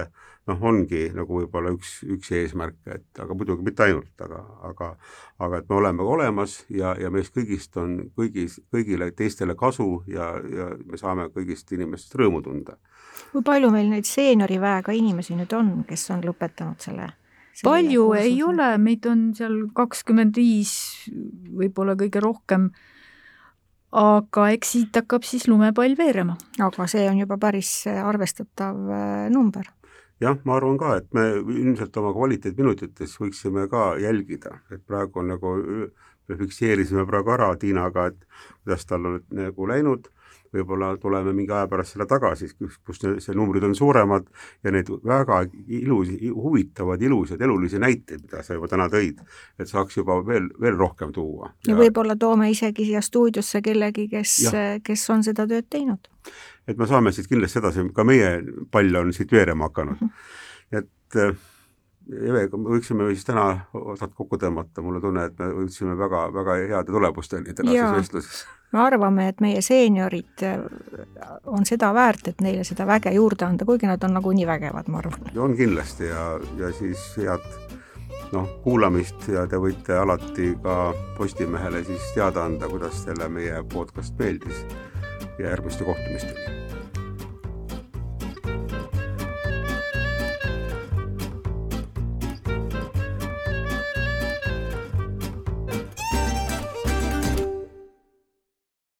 noh, 0.50 0.58
ongi 0.66 1.04
nagu 1.14 1.40
võib-olla 1.42 1.70
üks, 1.74 2.00
üks 2.08 2.32
eesmärke, 2.34 2.98
et 2.98 3.22
aga 3.22 3.36
muidugi 3.38 3.64
mitte 3.66 3.86
ainult, 3.86 4.12
aga, 4.24 4.42
aga 4.68 4.90
aga 5.42 5.60
et 5.60 5.70
me 5.70 5.78
oleme 5.78 6.06
olemas 6.06 6.58
ja, 6.70 6.94
ja 6.98 7.10
meist 7.14 7.34
kõigist 7.36 7.76
on 7.80 7.96
kõigis, 8.18 8.58
kõigile 8.72 9.10
teistele 9.16 9.56
kasu 9.58 10.02
ja, 10.10 10.32
ja 10.42 10.68
me 10.86 10.98
saame 11.00 11.28
kõigist 11.34 11.70
inimestest 11.74 12.18
rõõmu 12.18 12.42
tunda. 12.42 12.78
kui 13.32 13.42
palju 13.46 13.70
meil 13.70 13.90
neid 13.90 14.08
seenioriväega 14.08 14.94
inimesi 14.96 15.36
nüüd 15.38 15.52
on, 15.56 15.74
kes 15.88 16.10
on 16.14 16.24
lõpetanud 16.26 16.82
selle 16.82 17.12
palju 17.62 18.08
kursuse? 18.08 18.28
ei 18.28 18.42
ole, 18.42 18.70
meid 18.78 19.06
on 19.06 19.28
seal 19.36 19.58
kakskümmend 19.76 20.36
viis, 20.36 20.74
võib-olla 21.52 21.96
kõige 21.98 22.22
rohkem 22.22 22.70
aga 23.92 24.48
eks 24.56 24.72
siit 24.74 24.96
hakkab 24.96 25.26
siis 25.26 25.46
lumepall 25.50 25.96
veerema. 25.98 26.36
aga 26.60 26.86
see 26.88 27.04
on 27.10 27.20
juba 27.20 27.38
päris 27.38 27.72
arvestatav 27.92 28.88
äh, 28.88 29.30
number. 29.30 29.68
jah, 30.20 30.38
ma 30.44 30.56
arvan 30.56 30.78
ka, 30.78 30.96
et 30.96 31.08
me 31.14 31.28
ilmselt 31.40 31.96
oma 32.00 32.12
kvaliteetminutites 32.16 33.18
võiksime 33.20 33.68
ka 33.68 33.96
jälgida, 34.00 34.60
et 34.70 34.84
praegu 34.86 35.20
on 35.20 35.32
nagu, 35.34 35.56
me 36.32 36.40
fikseerisime 36.40 37.06
praegu 37.06 37.36
ära 37.36 37.52
Tiinaga, 37.60 38.08
et 38.12 38.26
kuidas 38.64 38.88
tal 38.88 39.06
on 39.06 39.22
nagu 39.36 39.68
läinud 39.68 40.10
võib-olla 40.52 40.92
tuleme 41.00 41.32
mingi 41.32 41.52
aja 41.52 41.66
pärast 41.70 41.94
selle 41.94 42.06
tagasi, 42.08 42.50
kus 42.58 43.00
see 43.00 43.36
numbrid 43.36 43.64
on 43.66 43.74
suuremad 43.76 44.26
ja 44.64 44.72
neid 44.74 44.90
väga 45.04 45.42
ilusi, 45.78 46.18
huvitavaid, 46.28 47.02
ilusaid 47.08 47.44
elulisi 47.46 47.80
näiteid, 47.82 48.24
mida 48.26 48.42
sa 48.44 48.56
juba 48.58 48.68
täna 48.70 48.88
tõid, 48.92 49.22
et 49.60 49.70
saaks 49.70 49.96
juba 49.96 50.18
veel, 50.26 50.50
veel 50.60 50.76
rohkem 50.78 51.12
tuua. 51.12 51.52
ja, 51.66 51.72
ja 51.72 51.78
võib-olla 51.78 52.16
toome 52.20 52.50
isegi 52.52 52.90
siia 52.90 53.02
stuudiosse 53.04 53.62
kellegi, 53.64 54.08
kes, 54.12 54.36
kes 54.84 55.06
on 55.14 55.24
seda 55.24 55.46
tööd 55.48 55.70
teinud. 55.72 56.10
et 56.68 56.76
me 56.78 56.86
saame 56.90 57.12
siit 57.12 57.30
kindlasti 57.32 57.62
edasi, 57.62 57.88
ka 57.94 58.04
meie 58.04 58.34
pall 58.70 59.00
on 59.00 59.12
siit 59.16 59.32
veerema 59.32 59.70
hakanud 59.70 60.00
mm. 60.00 60.08
-hmm. 60.08 60.82
et 60.82 61.18
Evega 62.12 62.58
me 62.60 62.74
võiksime 62.74 63.06
siis 63.12 63.24
täna 63.26 63.46
osad 63.72 64.12
kokku 64.16 64.38
tõmmata, 64.40 64.82
mulle 64.84 65.00
tunne, 65.00 65.26
et 65.30 65.38
me 65.38 65.48
jõudsime 65.52 65.96
väga, 65.98 66.26
väga 66.34 66.56
heade 66.60 66.92
tulemusteni 66.92 67.54
tänases 67.56 67.96
vestluses. 67.96 68.44
me 68.72 68.80
arvame, 68.84 69.28
et 69.32 69.40
meie 69.40 69.62
seeniorid 69.64 70.44
äh, 70.48 70.62
on 71.46 71.66
seda 71.68 71.92
väärt, 71.94 72.28
et 72.28 72.40
neile 72.44 72.64
seda 72.68 72.86
väge 72.88 73.12
juurde 73.16 73.46
anda, 73.48 73.68
kuigi 73.68 73.88
nad 73.90 74.04
on 74.04 74.16
nagunii 74.18 74.46
vägevad, 74.46 74.88
ma 74.92 75.02
arvan. 75.02 75.30
on 75.36 75.56
kindlasti 75.56 76.10
ja, 76.10 76.26
ja 76.60 76.72
siis 76.76 77.04
head 77.16 77.46
noh, 78.32 78.48
kuulamist 78.64 79.28
ja 79.32 79.46
te 79.46 79.60
võite 79.60 79.96
alati 79.98 80.54
ka 80.62 80.94
Postimehele 81.18 81.84
siis 81.84 82.12
teada 82.16 82.44
anda, 82.48 82.68
kuidas 82.68 83.04
teile 83.06 83.28
meie 83.28 83.62
podcast 83.72 84.18
meeldis 84.18 84.66
ja 85.38 85.52
järgmiste 85.52 85.84
kohtumisteni 85.84 86.61